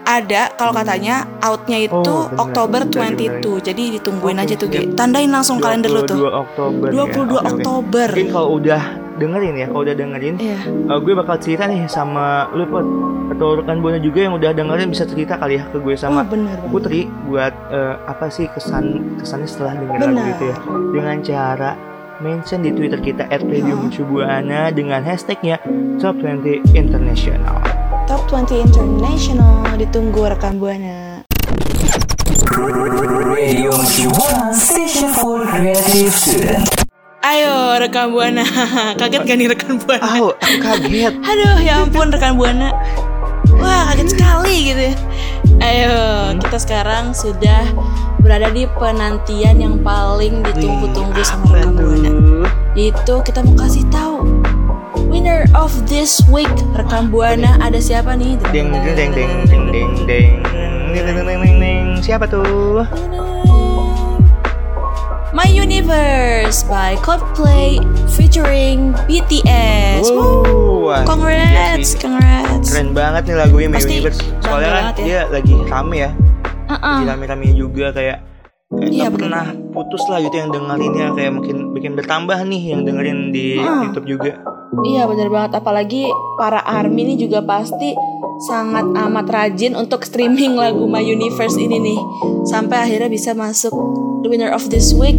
ada 0.03 0.51
kalau 0.59 0.75
katanya 0.75 1.23
outnya 1.39 1.79
itu 1.79 1.95
Oh, 2.03 2.27
bener. 2.27 2.43
Oktober 2.43 2.81
Bener, 2.91 3.39
22 3.39 3.63
jadi 3.63 3.83
ditungguin 3.99 4.35
Oke, 4.35 4.45
aja 4.51 4.55
tuh. 4.59 4.67
Gi. 4.67 4.99
tandain 4.99 5.31
langsung 5.31 5.63
kalender 5.63 5.95
lu 5.95 6.03
tuh 6.03 6.19
22 6.19 6.43
Oktober 6.43 6.87
ya. 6.91 6.93
22 6.99 7.07
Oke, 7.07 7.23
oke. 7.23 7.51
Oktober 7.55 8.09
mungkin 8.11 8.31
kalau 8.35 8.49
udah 8.59 8.83
dengerin 9.23 9.55
ya 9.55 9.67
kalau 9.71 9.83
udah 9.87 9.95
dengerin. 9.95 10.35
Iya. 10.43 10.59
Eh, 10.67 10.99
gue 10.99 11.15
bakal 11.15 11.37
cerita 11.39 11.71
nih 11.71 11.87
sama 11.87 12.51
lu 12.53 12.67
Pot. 12.67 12.87
Atau 13.33 13.63
rekan 13.63 13.79
buana 13.81 14.03
juga 14.03 14.27
yang 14.27 14.35
udah 14.37 14.51
dengerin 14.51 14.91
bisa 14.91 15.07
cerita 15.07 15.39
kali 15.39 15.63
ya 15.63 15.65
ke 15.71 15.79
gue 15.79 15.95
oh 15.95 15.99
sama 15.99 16.27
bener. 16.27 16.59
Bang. 16.59 16.71
Putri 16.75 17.07
buat 17.31 17.55
eh, 17.71 17.95
apa 18.11 18.27
sih 18.29 18.51
kesan 18.51 19.17
kesannya 19.23 19.49
setelah 19.49 19.73
denger 19.79 19.99
lagu 20.03 20.11
Benar. 20.19 20.33
itu 20.35 20.45
ya. 20.51 20.57
Dengan 20.93 21.17
cara 21.23 21.71
mention 22.19 22.61
di 22.63 22.71
Twitter 22.75 23.01
kita 23.03 23.25
@radiomercubuana 23.31 24.75
dengan 24.75 25.01
hashtagnya 25.07 25.63
Top 26.03 26.19
20 26.19 26.75
International. 26.75 27.59
Top 28.11 28.27
20 28.29 28.67
International 28.67 29.65
ditunggu 29.79 30.27
rekan 30.31 30.59
buana 30.59 31.13
Ayo 37.33 37.81
rekan 37.81 38.13
buana 38.13 38.45
kaget 39.01 39.25
gak 39.25 39.37
nih 39.41 39.49
rekan 39.49 39.81
buana 39.81 40.05
Oh, 40.21 40.37
aku 40.37 40.57
kaget. 40.61 41.17
Aduh 41.25 41.57
ya 41.65 41.81
ampun 41.81 42.13
rekan 42.13 42.37
buana 42.37 42.77
Wah 43.57 43.89
kaget 43.89 44.13
sekali 44.13 44.57
gitu 44.69 44.83
ya 44.93 44.95
Ayo 45.65 45.97
kita 46.45 46.59
sekarang 46.61 47.17
sudah 47.17 47.65
berada 48.21 48.53
di 48.53 48.69
penantian 48.77 49.65
yang 49.65 49.81
paling 49.81 50.45
ditunggu-tunggu 50.45 51.25
sama 51.25 51.57
rekan 51.57 51.73
buana? 51.73 52.11
Itu 52.77 53.25
kita 53.25 53.41
mau 53.41 53.57
kasih 53.57 53.89
tahu 53.89 54.45
Winner 55.09 55.49
of 55.57 55.73
this 55.89 56.21
week 56.29 56.53
rekan 56.77 57.09
buana 57.09 57.57
ada 57.65 57.81
siapa 57.81 58.13
nih? 58.13 58.37
Ding 58.53 58.69
ding 58.77 58.93
ding 58.93 59.13
ding 59.17 59.33
ding 59.49 59.65
ding 59.73 59.91
ding 60.05 60.31
ding 60.93 61.05
ding 61.09 61.17
ding 61.17 61.41
ding 61.41 61.57
ding. 61.57 61.85
Siapa 62.05 62.29
tuh? 62.29 62.85
My 65.43 65.51
Universe 65.51 66.63
by 66.63 66.95
Coldplay 67.03 67.83
featuring 68.07 68.95
BTS. 69.11 70.07
Woo. 70.07 70.87
Wah, 70.87 71.03
Congrats, 71.03 71.43
iya 71.91 71.99
congrats. 71.99 72.71
Keren 72.71 72.95
banget 72.95 73.27
nih 73.27 73.37
lagunya 73.43 73.67
My 73.67 73.75
Pasti 73.75 73.91
Universe. 73.93 74.23
Soalnya 74.39 74.71
kan 74.71 74.85
ya. 74.87 75.03
dia 75.03 75.21
lagi 75.27 75.55
rame 75.67 75.97
ya. 75.99 76.11
Uh-uh. 76.71 76.79
Lagi 76.79 77.05
rame-rame 77.11 77.47
juga 77.59 77.91
kayak 77.91 78.23
kayak 78.71 78.87
Iya, 78.87 79.11
pernah 79.11 79.51
putus 79.75 80.07
lah 80.07 80.23
gitu 80.23 80.37
yang 80.39 80.55
dengerinnya 80.55 81.11
kayak 81.11 81.33
makin 81.35 81.75
bikin 81.75 81.93
bertambah 81.99 82.39
nih 82.47 82.63
yang 82.63 82.87
dengerin 82.87 83.35
di 83.35 83.59
Ah. 83.59 83.83
YouTube 83.83 84.07
juga. 84.07 84.39
Iya 84.87 85.11
bener 85.11 85.27
banget 85.27 85.59
apalagi 85.59 86.07
para 86.39 86.63
ARMY 86.63 87.03
ini 87.03 87.15
juga 87.19 87.43
pasti 87.43 87.99
sangat 88.43 88.87
amat 88.91 89.27
rajin 89.31 89.79
untuk 89.79 90.03
streaming 90.03 90.59
lagu 90.59 90.83
My 90.91 91.03
Universe 91.03 91.55
ini 91.55 91.79
nih. 91.79 92.01
Sampai 92.51 92.91
akhirnya 92.91 93.07
bisa 93.07 93.31
masuk 93.39 93.71
the 94.27 94.29
winner 94.31 94.51
of 94.51 94.67
this 94.67 94.91
week. 94.91 95.19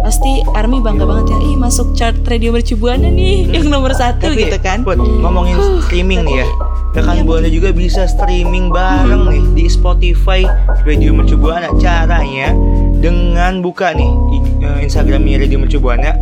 Pasti 0.00 0.44
ARMY 0.56 0.80
bangga 0.80 1.04
banget 1.04 1.36
ya. 1.36 1.38
Ih 1.44 1.56
masuk 1.60 1.92
chart 1.92 2.16
radio 2.24 2.56
mercubuana 2.56 3.08
nih 3.12 3.44
yang 3.54 3.68
nomor 3.68 3.92
satu 3.92 4.32
Tapi, 4.32 4.48
gitu 4.48 4.58
kan. 4.64 4.80
Put, 4.80 4.96
ngomongin 4.96 5.60
streaming 5.84 6.24
nih 6.24 6.40
ya. 6.40 6.46
Iya, 6.48 6.48
Rekan 6.94 7.26
Buana 7.26 7.50
juga 7.50 7.74
bisa 7.74 8.06
streaming 8.06 8.70
bareng 8.70 9.26
nih 9.26 9.44
di 9.58 9.64
Spotify 9.66 10.46
Radio 10.86 11.10
Mercu 11.10 11.34
Buana. 11.34 11.68
Caranya 11.82 12.54
dengan 13.02 13.60
buka 13.60 13.92
nih 13.92 14.12
eh, 14.62 14.78
Instagramnya 14.88 15.42
Radio 15.42 15.58
Mercu 15.60 15.82
Buana, 15.82 16.16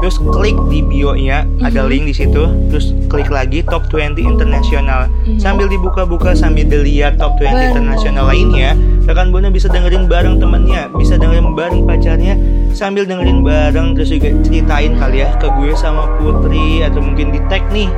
terus 0.00 0.16
klik 0.18 0.56
di 0.66 0.80
bio-nya 0.80 1.44
ada 1.60 1.84
Mhm. 1.84 1.88
link 1.88 2.04
di 2.08 2.14
situ, 2.16 2.42
terus 2.72 2.96
klik 3.06 3.28
lagi 3.28 3.60
Top 3.62 3.86
20 3.88 4.24
Internasional. 4.24 5.12
Mhm. 5.28 5.36
Sambil 5.36 5.68
dibuka-buka 5.68 6.32
sambil 6.32 6.64
dilihat 6.64 7.20
Top 7.20 7.36
20 7.36 7.52
Benar. 7.52 7.68
Internasional 7.76 8.24
lainnya, 8.28 8.70
rekan 9.04 9.28
Buana 9.28 9.52
bisa 9.52 9.68
dengerin 9.68 10.08
bareng 10.08 10.40
temennya, 10.40 10.88
bisa 10.96 11.20
dengerin 11.20 11.52
bareng 11.52 11.84
pacarnya, 11.84 12.34
sambil 12.72 13.04
dengerin 13.04 13.44
bareng 13.44 13.92
terus 13.92 14.08
juga 14.08 14.30
ceritain 14.40 14.96
kali 14.96 15.20
ya 15.20 15.28
ke 15.36 15.46
gue 15.58 15.74
sama 15.74 16.06
Putri 16.16 16.80
atau 16.80 17.02
mungkin 17.02 17.34
di 17.34 17.40
tag 17.50 17.66
nih 17.74 17.90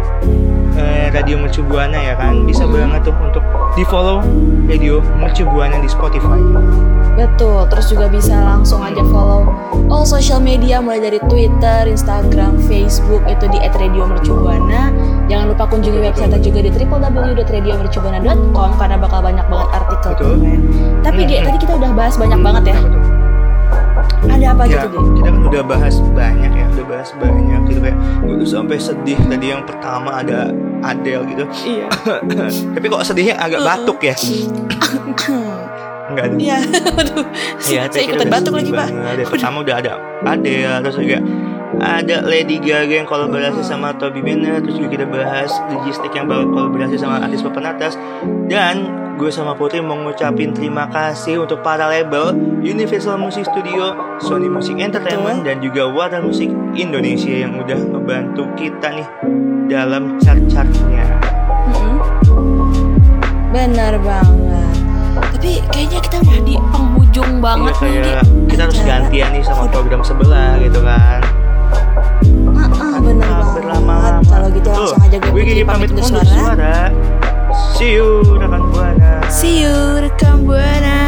eh, 0.73 1.13
Radio 1.13 1.37
Mercu 1.37 1.61
Buana 1.69 2.01
ya 2.01 2.17
kan 2.17 2.49
bisa 2.49 2.65
banget 2.65 3.05
tuh 3.05 3.13
untuk 3.21 3.45
di 3.77 3.85
follow 3.85 4.25
Radio 4.65 5.05
Mercu 5.21 5.45
Buana 5.45 5.77
di 5.77 5.89
Spotify 5.89 6.41
Betul, 7.13 7.69
terus 7.69 7.93
juga 7.93 8.09
bisa 8.09 8.33
langsung 8.33 8.81
aja 8.81 9.02
media 10.53 10.85
mulai 10.85 11.01
dari 11.01 11.17
Twitter, 11.33 11.89
Instagram, 11.89 12.61
Facebook 12.69 13.25
itu 13.25 13.49
di 13.49 13.57
@radiomercubuana. 13.59 14.93
Jangan 15.25 15.49
lupa 15.49 15.65
kunjungi 15.65 16.05
website 16.05 16.37
juga 16.45 16.61
di 16.61 16.69
www.radiomercubuana.com 16.69 18.71
karena 18.77 19.01
bakal 19.01 19.25
banyak 19.25 19.49
banget 19.49 19.69
artikel. 19.73 20.13
Betul. 20.13 20.45
Tapi 21.01 21.25
Hmm. 21.25 21.49
tadi 21.49 21.57
kita 21.57 21.81
udah 21.81 21.91
bahas 21.97 22.21
banyak 22.21 22.37
banget 22.39 22.65
ya. 22.69 22.77
Ada 24.23 24.55
apa 24.55 24.63
ya, 24.65 24.87
gitu, 24.87 24.89
Ge? 24.93 25.01
kita 25.19 25.27
kan 25.27 25.35
udah 25.43 25.63
bahas 25.67 25.99
banyak 26.15 26.53
ya 26.55 26.63
udah 26.71 26.87
bahas 26.87 27.11
banyak 27.19 27.61
gitu 27.67 27.83
kayak 27.83 27.99
gue 28.23 28.39
tuh 28.39 28.47
sampai 28.47 28.79
sedih 28.79 29.19
tadi 29.19 29.51
yang 29.51 29.67
pertama 29.67 30.15
ada 30.15 30.55
Adele 30.81 31.27
gitu 31.27 31.43
Iya. 31.67 31.91
tapi 32.79 32.87
kok 32.87 33.03
sedihnya 33.03 33.35
agak 33.35 33.67
batuk 33.67 33.99
ya 33.99 34.15
enggak 36.13 36.27
ada 36.31 36.37
Iya, 36.37 36.59
aduh. 37.01 37.25
Iya, 37.65 37.81
Saya 37.89 38.05
ikutan 38.07 38.29
batuk 38.29 38.55
lagi, 38.55 38.71
Pak. 38.71 38.89
Ada 38.93 39.23
pertama 39.27 39.57
udah 39.65 39.77
ada 39.81 39.93
Adele, 40.23 40.77
terus 40.85 40.97
juga 41.01 41.19
ada 41.81 42.17
Lady 42.29 42.61
Gaga 42.61 43.01
yang 43.01 43.09
kolaborasi 43.09 43.65
sama 43.65 43.97
Toby 43.97 44.21
Bennett, 44.21 44.61
terus 44.61 44.77
juga 44.77 44.93
kita 44.93 45.07
bahas 45.09 45.51
Logistik 45.73 46.13
yang 46.13 46.29
bakal 46.29 46.53
kolaborasi 46.53 47.01
sama 47.01 47.25
artis 47.25 47.41
papan 47.41 47.73
atas 47.73 47.97
dan 48.53 48.93
gue 49.17 49.29
sama 49.33 49.57
Putri 49.57 49.81
mau 49.81 49.97
ngucapin 49.97 50.53
terima 50.53 50.89
kasih 50.89 51.45
untuk 51.45 51.61
para 51.65 51.89
label 51.89 52.33
Universal 52.61 53.17
Music 53.17 53.49
Studio, 53.49 53.97
Sony 54.21 54.49
Music 54.53 54.77
Entertainment 54.81 55.45
dan 55.49 55.65
juga 55.65 55.89
Warner 55.89 56.21
Music 56.25 56.53
Indonesia 56.77 57.33
yang 57.33 57.57
udah 57.57 57.77
ngebantu 57.77 58.49
kita 58.57 58.89
nih 58.93 59.09
dalam 59.69 60.21
chart-chartnya. 60.21 61.07
Mm-mm. 61.73 61.97
Benar 63.53 64.01
banget. 64.01 64.42
Tapi 65.25 65.51
kayaknya 65.69 65.99
kita 66.01 66.17
udah 66.21 66.41
di 66.43 66.55
penghujung 66.69 67.31
banget 67.39 67.75
Iya, 67.81 68.01
nih. 68.01 68.15
kita 68.47 68.61
harus 68.65 68.79
gantian 68.81 69.29
nih 69.31 69.43
sama 69.43 69.65
program 69.67 70.01
sebelah 70.01 70.59
gitu 70.59 70.81
kan. 70.81 71.21
Heeh, 72.53 72.97
bener 72.99 73.25
Ah, 73.25 73.37
banget. 73.37 73.53
berlama-lama. 73.57 74.21
Kalau 74.25 74.49
gitu 74.51 74.69
Tuh, 74.69 74.75
langsung 74.91 75.01
aja 75.03 75.17
gue 75.19 75.41
Gigi 75.43 75.63
pamit 75.63 75.89
undur 75.91 76.05
undur 76.05 76.23
suara. 76.23 76.55
suara. 76.55 76.77
See 77.75 77.93
you 77.93 78.09
rekan 78.33 78.63
buana. 78.69 79.13
See 79.29 79.55
you 79.61 79.75
rekam 79.99 80.37
buana. 80.43 80.99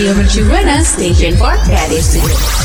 Radio 0.00 0.14
Maturana 0.14 0.82
Station 0.82 1.36
for 1.36 1.54
Paris. 1.68 2.59